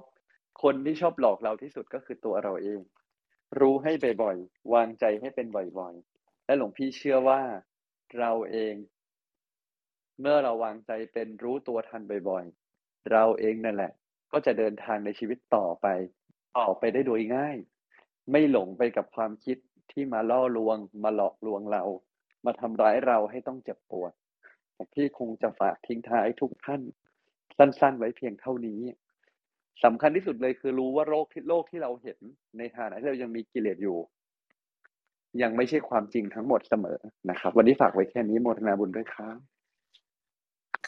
[0.63, 2.81] คนที่ชอบหลอกเราที่สุดก็คือตัวเราเอง
[3.61, 3.93] รู้ให้
[4.23, 5.47] บ่อยๆ วางใจให้เป็น
[5.79, 7.41] บ่อยๆ และหลวงพี่เชื่อว่า
[8.19, 8.75] เราเอง
[10.21, 13.93] เมื่อเราวางใจเป็นรู้ตัวทันบ่อยๆ เราเองนั่นแหละ
[14.33, 15.87] ก็จะเดินทางในชีวิตต่อไป
[16.59, 17.57] ต่อไปได้โดยง่าย
[18.31, 19.57] ไม่หลงไปกับความคิด
[19.93, 21.83] ที่มาล่อลวง มาหลอกลวงเรา
[22.45, 24.13] มาทำร้ายเราให้ต้องเจ็บปวด
[24.75, 26.83] หลวงพี่คงจะฝากทิ้งท้ายทุกท่าน
[27.57, 28.81] สั้น ๆ ไว้เพียงเท่านี้
[29.85, 32.19] สำคัญที่สุดเลยคือรู้ว่าโรคที่โลกที่เราเห็น
[32.59, 33.99] ในฐานะที่เรายังมีกิเลสอยู่
[35.43, 36.99] ยังไม่ใช่ความจริงทั้งหมดเสมอ
[37.31, 39.39] นะครับ วันนี้ฝากไว้แค่นี้โมทนาบุญด้วยครับ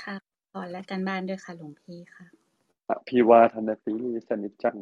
[0.03, 0.17] ค่ะ
[0.53, 2.27] พรและการบ้านด้วยค่ะหลวงพี่ค่ะ
[2.89, 4.77] อภิวาทนาสีลีสนิจจัง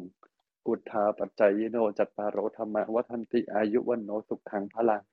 [0.63, 5.03] พุทธาปัจจายโนจัตตารโธรรมวัฒนติอายุวันโนสุขังพลัง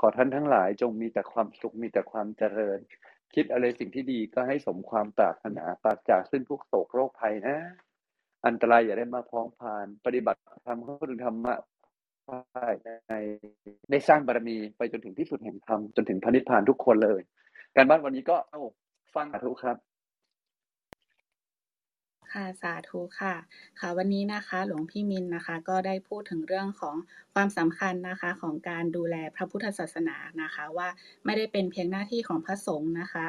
[0.00, 2.78] ขอท่านทั้งหลายจงมีแต่ความสุขมีแต่ความเจริญ
[3.34, 7.56] คิดอะไรสิ่งที่ดีก็ให้สมความปรารถนาปราศจากซึ่งทุกโศกโรคภัยนะ
[8.46, 11.54] อันตรายอย่าได้มาพ้องพาน ปฏิบัติธรรมเข้าถึงธรรมะ
[12.54, 12.68] ได้
[13.08, 13.14] ใน
[13.90, 17.20] ได้สร้างบารมีไปจนถึงที่สุดแห่งธรรมจนถึงพระนิพพานทุกคนเลย
[17.76, 18.62] การบ้านวันนี้ก็เอ้า
[19.14, 19.76] ฟังสาธุครับ
[22.34, 23.34] ค่ะสาธุค่ะ
[23.80, 26.96] ค่ะวันนี้นะคะหลวงพี่มินนะคะ ก็ได้พูดถึงเรื่องของ
[27.34, 30.88] ความสำคัญนะคะของการดูแลพระพุทธศาสนานะคะ ว่า
[31.24, 33.26] ไม่ได้เป็นเพียงหน้าที่ของพระสงฆ์นะคะ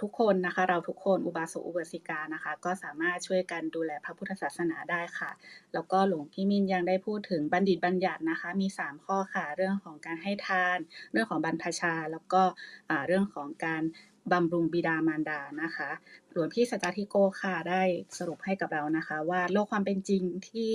[0.00, 5.30] ทุกคนนะคะ เราทุกคนอุบาสกอุบาสิกานะคะ ก็สามารถช่วยกันดูแลพระพุทธศาสนาได้ค่ะ
[5.74, 10.78] แล้วก็หลวงพี่มินยังได้พูดถึงบัณฑิตบัญญัตินะคะ มี 3 ข้อค่ะเรื่องของการให้ทาน
[11.12, 12.42] เรื่องของบรรพชา แล้วก็
[13.06, 13.82] เรื่องของการ
[14.32, 15.90] บำรุงบิดามารดานะคะ
[16.30, 17.82] หลวงพี่สัจจาธิโกค่ะได้
[18.18, 20.72] สรุปให้กับเรานะคะ ว่าโลกความเป็นจริงที่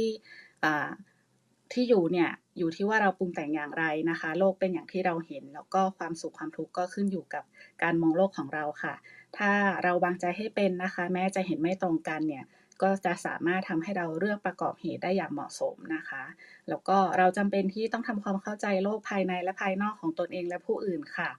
[1.73, 7.43] ที่อยู่เนี่ยอยู่ที่ว่าเราปรุงแต่งอย่างไรนะคะ โลกเป็นอย่างที่เราเห็น แล้วก็ความสุขความทุกข์ก็ขึ้นอยู่กับ
[7.83, 8.93] การมองโลกของเราค่ะ
[9.37, 9.51] ถ้า
[9.83, 12.45] เราวางใจให้เป็นนะคะ แม้จะเห็นไม่ตรงกันเนี่ย
[12.81, 16.23] ก็จะสามารถทำให้เราเลือกประกอบเหตุได้อย่างเหมาะสมนะคะ
[16.69, 21.29] แล้วก็เราจำเป็นที่ต้องทำความเข้าใจโลกภายในและภายนอกของตนเองและผู้อื่นค่ะ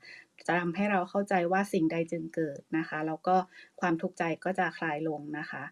[0.46, 3.36] จะทำให้เราเข้าใจว่าสิ่งใดจึงเกิดนะคะ แล้วก็
[3.80, 5.64] ความทุกข์ใจก็จะคลายลงนะคะ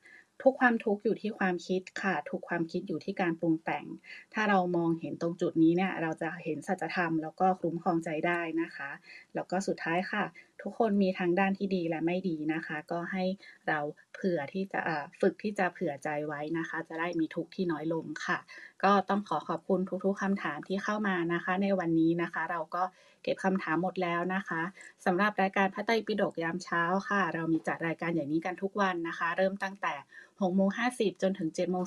[0.43, 3.87] ทุกความทุกข์อยู่ที่ความคิดค่ะ ทุกความคิดอยู่ที่การปรุงแต่ง
[4.35, 8.91] ถ้าเรามองเห็นตรงจุดนี้เนี่ย เราจะเห็นสัจธรรมแล้วก็คุ้มครองใจได้นะคะ
[9.35, 10.25] แล้วก็สุดท้ายค่ะ
[10.63, 13.25] ทุกคนมีทั้งด้านที่ดีและไม่ดีนะคะ ก็ให้
[13.69, 13.81] เรา
[14.15, 14.81] เผื่อที่จะ
[15.21, 18.39] ฝึกที่จะเผื่อใจไว้นะคะ จะได้มีทุกข์ที่น้อยลงค่ะ
[18.85, 22.83] ก็ต้องขอขอบคุณทุกๆคำถามที่เข้ามานะคะ ในวันนี้นะคะ เราก็
[23.23, 24.63] เก็บคำถามหมดแล้วนะคะ
[25.05, 29.95] สำหรับรายการพระไตรปิฎกยามเช้าค่ะ เรามีจัดรายการอย่างนี้กันทุกวันนะคะ เริ่มตั้งแต่
[30.27, 31.85] 6โมง50 จนถึง7โมง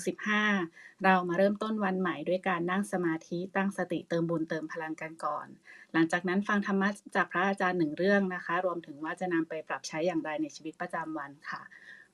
[0.49, 5.47] 15 เรามาเริ่มต้นวันใหม่ด้วยการนั่งสมาธิตั้งสติเติมบุญเติมพลังกันก่อน
[5.93, 11.61] หลังจากนั้นฟังธรรมะจากพระอาจารย์หนึ่งเรื่องนะคะ รวมถึงว่าจะนำไปปรับใช้อย่างไรในชีวิตประจำวันค่ะ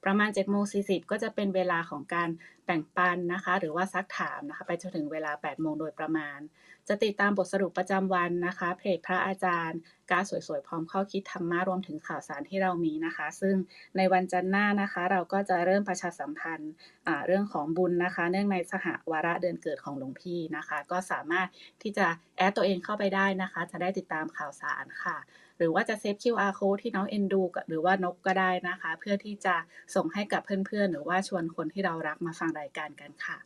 [0.03, 2.29] ประมาณ7โมง40ก็จะเป็นเวลาของการ
[2.65, 6.39] แบ่งปันนะคะ หรือว่าซักถามนะคะ ไปจนถึงเวลา8โมงโดยประมาณ
[6.87, 9.79] จะติดตามบทสรุปประจำวันนะคะ เพจพระอาจารย์
[10.11, 13.55] การสวยๆ พร้อมข้อคิดธรรมะรวมถึงข่าวสารที่เรามีนะคะ ซึ่ง
[13.97, 16.71] ในวันจันทร์หน้านะคะ เราก็จะเริ่มประชาสัมพันธ์
[17.27, 21.47] เรื่องของบุญนะคะ เนื่องในสหวาระเดือนเกิดของหลวงพี่นะคะ ก็สามารถ
[21.81, 22.07] ที่จะ
[22.37, 25.17] แอดตัวเองเข้าไปได้นะคะ จะได้ติดตามข่าวสารค่ะ
[25.57, 29.55] หรือว่าจะเซฟ QR code ที่น้องเอ็นดูหรือว่านกก็ได้นะคะ เพื่อที่จะ
[29.95, 33.37] ส่งให้กับเพื่อนๆ หรือว่าชวนคนที่เรารักมาฟังรายการกันค่ะ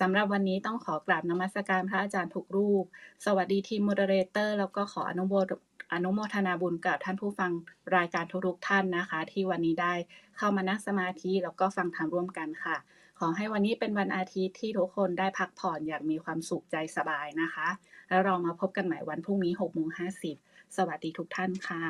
[0.00, 2.84] สำหรับวันนี้ต้องขอกราบนมัสการพระอาจารย์ทุกรูป
[3.24, 5.46] สวัสดีทีม moderator แล้วก็ขออนุโมท
[5.92, 7.52] อนุโมทนาบุญกับท่านผู้ฟัง
[7.96, 9.94] รายการทุกท่านนะคะ ที่วันนี้ได้
[10.36, 12.76] เข้ามานั่งสมาธิแล้วก็ฟังธรรมร่วมกันค่ะ
[13.18, 17.68] ขอให้วันนี้เป็นวันอาทิตย์ที่ทุกคนได้พักผ่อนอย่างมีความสุขใจสบายนะคะ
[18.08, 19.88] แล้วเรามาพบกันใหม่วันพรุ่งนี้6โมง
[20.32, 21.82] 50สวัสดีทุกท่านค่ะ